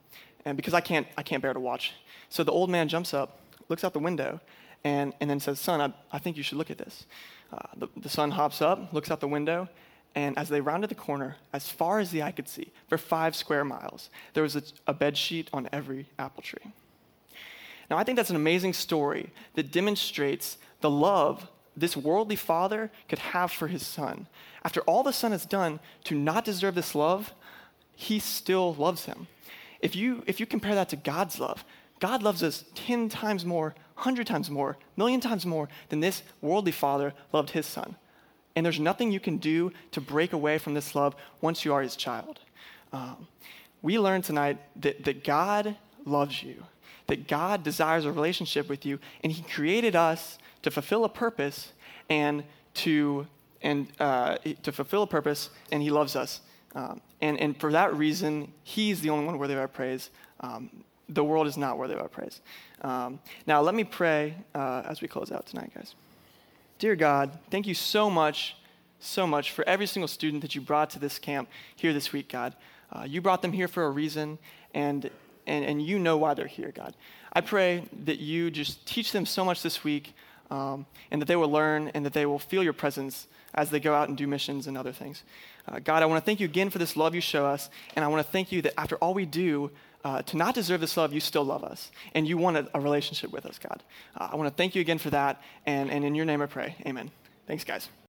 and 0.46 0.56
because 0.56 0.72
I 0.72 0.80
can't, 0.80 1.06
I 1.18 1.22
can't 1.22 1.42
bear 1.42 1.52
to 1.52 1.60
watch. 1.60 1.92
So 2.30 2.42
the 2.42 2.52
old 2.52 2.70
man 2.70 2.88
jumps 2.88 3.12
up, 3.12 3.38
looks 3.68 3.84
out 3.84 3.92
the 3.92 3.98
window, 3.98 4.40
and, 4.82 5.12
and 5.20 5.28
then 5.28 5.38
says, 5.38 5.60
Son, 5.60 5.80
I, 5.82 5.92
I 6.10 6.18
think 6.18 6.38
you 6.38 6.42
should 6.42 6.56
look 6.56 6.70
at 6.70 6.78
this. 6.78 7.04
Uh, 7.52 7.58
the, 7.76 7.88
the 7.98 8.08
son 8.08 8.30
hops 8.30 8.62
up, 8.62 8.94
looks 8.94 9.10
out 9.10 9.20
the 9.20 9.28
window, 9.28 9.68
and 10.14 10.38
as 10.38 10.48
they 10.48 10.60
rounded 10.60 10.90
the 10.90 10.94
corner, 10.94 11.36
as 11.52 11.68
far 11.68 11.98
as 11.98 12.10
the 12.10 12.22
eye 12.22 12.32
could 12.32 12.48
see, 12.48 12.72
for 12.88 12.98
five 12.98 13.34
square 13.34 13.64
miles, 13.64 14.10
there 14.34 14.42
was 14.42 14.56
a, 14.56 14.62
a 14.86 14.94
bed 14.94 15.16
sheet 15.16 15.48
on 15.52 15.68
every 15.72 16.06
apple 16.18 16.42
tree. 16.42 16.72
Now, 17.90 17.98
I 17.98 18.04
think 18.04 18.16
that's 18.16 18.30
an 18.30 18.36
amazing 18.36 18.72
story 18.72 19.30
that 19.54 19.72
demonstrates 19.72 20.58
the 20.80 20.90
love 20.90 21.48
this 21.76 21.96
worldly 21.96 22.36
father 22.36 22.90
could 23.08 23.18
have 23.18 23.50
for 23.50 23.68
his 23.68 23.86
son. 23.86 24.26
After 24.64 24.80
all 24.82 25.02
the 25.02 25.12
son 25.12 25.32
has 25.32 25.46
done 25.46 25.80
to 26.04 26.14
not 26.14 26.44
deserve 26.44 26.74
this 26.74 26.94
love, 26.94 27.32
he 27.94 28.18
still 28.18 28.74
loves 28.74 29.06
him. 29.06 29.26
If 29.80 29.96
you, 29.96 30.22
if 30.26 30.38
you 30.40 30.46
compare 30.46 30.74
that 30.74 30.88
to 30.90 30.96
God's 30.96 31.40
love, 31.40 31.64
God 31.98 32.22
loves 32.22 32.42
us 32.42 32.64
10 32.74 33.08
times 33.08 33.44
more, 33.44 33.74
100 33.94 34.26
times 34.26 34.50
more, 34.50 34.76
million 34.96 35.20
times 35.20 35.46
more 35.46 35.68
than 35.88 36.00
this 36.00 36.22
worldly 36.40 36.72
father 36.72 37.14
loved 37.32 37.50
his 37.50 37.66
son. 37.66 37.96
And 38.54 38.64
there's 38.66 38.80
nothing 38.80 39.10
you 39.10 39.20
can 39.20 39.38
do 39.38 39.72
to 39.92 40.00
break 40.00 40.32
away 40.32 40.58
from 40.58 40.74
this 40.74 40.94
love 40.94 41.14
once 41.40 41.64
you 41.64 41.72
are 41.72 41.82
his 41.82 41.96
child. 41.96 42.40
Um, 42.92 43.26
we 43.80 43.98
learned 43.98 44.24
tonight 44.24 44.58
that, 44.76 45.04
that 45.04 45.24
God 45.24 45.76
loves 46.04 46.42
you 46.42 46.64
that 47.06 47.28
God 47.28 47.62
desires 47.62 48.04
a 48.04 48.12
relationship 48.12 48.68
with 48.68 48.86
you, 48.86 48.98
and 49.22 49.32
He 49.32 49.42
created 49.42 49.96
us 49.96 50.38
to 50.62 50.70
fulfill 50.70 51.04
a 51.04 51.08
purpose 51.08 51.72
and 52.08 52.44
to 52.74 53.26
and 53.60 53.86
uh, 54.00 54.38
to 54.62 54.72
fulfill 54.72 55.02
a 55.02 55.06
purpose, 55.06 55.50
and 55.70 55.82
He 55.82 55.90
loves 55.90 56.16
us. 56.16 56.40
Um, 56.74 57.00
and, 57.20 57.38
and 57.38 57.60
for 57.60 57.70
that 57.72 57.94
reason, 57.94 58.52
He's 58.64 59.00
the 59.00 59.10
only 59.10 59.26
one 59.26 59.38
worthy 59.38 59.54
of 59.54 59.60
our 59.60 59.68
praise. 59.68 60.10
Um, 60.40 60.84
the 61.08 61.22
world 61.22 61.46
is 61.46 61.56
not 61.56 61.78
worthy 61.78 61.94
of 61.94 62.00
our 62.00 62.08
praise. 62.08 62.40
Um, 62.80 63.20
now, 63.46 63.60
let 63.60 63.74
me 63.74 63.84
pray 63.84 64.34
uh, 64.54 64.82
as 64.86 65.00
we 65.02 65.08
close 65.08 65.30
out 65.30 65.46
tonight, 65.46 65.70
guys. 65.74 65.94
Dear 66.82 66.96
God, 66.96 67.38
thank 67.48 67.68
you 67.68 67.74
so 67.74 68.10
much, 68.10 68.56
so 68.98 69.24
much 69.24 69.52
for 69.52 69.64
every 69.68 69.86
single 69.86 70.08
student 70.08 70.42
that 70.42 70.56
you 70.56 70.60
brought 70.60 70.90
to 70.90 70.98
this 70.98 71.16
camp 71.16 71.48
here 71.76 71.92
this 71.92 72.12
week, 72.12 72.28
God. 72.28 72.56
Uh, 72.90 73.04
you 73.06 73.20
brought 73.20 73.40
them 73.40 73.52
here 73.52 73.68
for 73.68 73.84
a 73.84 73.90
reason, 73.90 74.36
and 74.74 75.08
and, 75.46 75.64
and 75.64 75.80
you 75.80 76.00
know 76.00 76.16
why 76.16 76.34
they're 76.34 76.48
here, 76.48 76.72
God. 76.74 76.96
I 77.32 77.40
pray 77.40 77.84
that 78.02 78.18
you 78.18 78.50
just 78.50 78.84
teach 78.84 79.12
them 79.12 79.26
so 79.26 79.44
much 79.44 79.62
this 79.62 79.84
week 79.84 80.12
um, 80.50 80.84
and 81.12 81.22
that 81.22 81.26
they 81.26 81.36
will 81.36 81.52
learn 81.52 81.86
and 81.94 82.04
that 82.04 82.14
they 82.14 82.26
will 82.26 82.40
feel 82.40 82.64
your 82.64 82.72
presence 82.72 83.28
as 83.54 83.70
they 83.70 83.78
go 83.78 83.94
out 83.94 84.08
and 84.08 84.18
do 84.18 84.26
missions 84.26 84.66
and 84.66 84.76
other 84.76 84.90
things. 84.90 85.22
Uh, 85.68 85.78
God, 85.78 86.02
I 86.02 86.06
want 86.06 86.20
to 86.20 86.26
thank 86.26 86.40
you 86.40 86.46
again 86.46 86.68
for 86.68 86.78
this 86.78 86.96
love 86.96 87.14
you 87.14 87.20
show 87.20 87.46
us, 87.46 87.70
and 87.94 88.04
I 88.04 88.08
want 88.08 88.26
to 88.26 88.32
thank 88.32 88.50
you 88.50 88.60
that 88.62 88.74
after 88.76 88.96
all 88.96 89.14
we 89.14 89.24
do, 89.24 89.70
uh, 90.04 90.22
to 90.22 90.36
not 90.36 90.54
deserve 90.54 90.80
this 90.80 90.96
love, 90.96 91.12
you 91.12 91.20
still 91.20 91.44
love 91.44 91.64
us, 91.64 91.90
and 92.14 92.26
you 92.26 92.36
want 92.36 92.56
a, 92.56 92.68
a 92.74 92.80
relationship 92.80 93.32
with 93.32 93.46
us, 93.46 93.58
God. 93.58 93.82
Uh, 94.16 94.30
I 94.32 94.36
want 94.36 94.48
to 94.48 94.54
thank 94.54 94.74
you 94.74 94.80
again 94.80 94.98
for 94.98 95.10
that, 95.10 95.40
and, 95.66 95.90
and 95.90 96.04
in 96.04 96.14
your 96.14 96.24
name 96.24 96.42
I 96.42 96.46
pray. 96.46 96.76
Amen. 96.86 97.10
Thanks, 97.46 97.64
guys. 97.64 97.88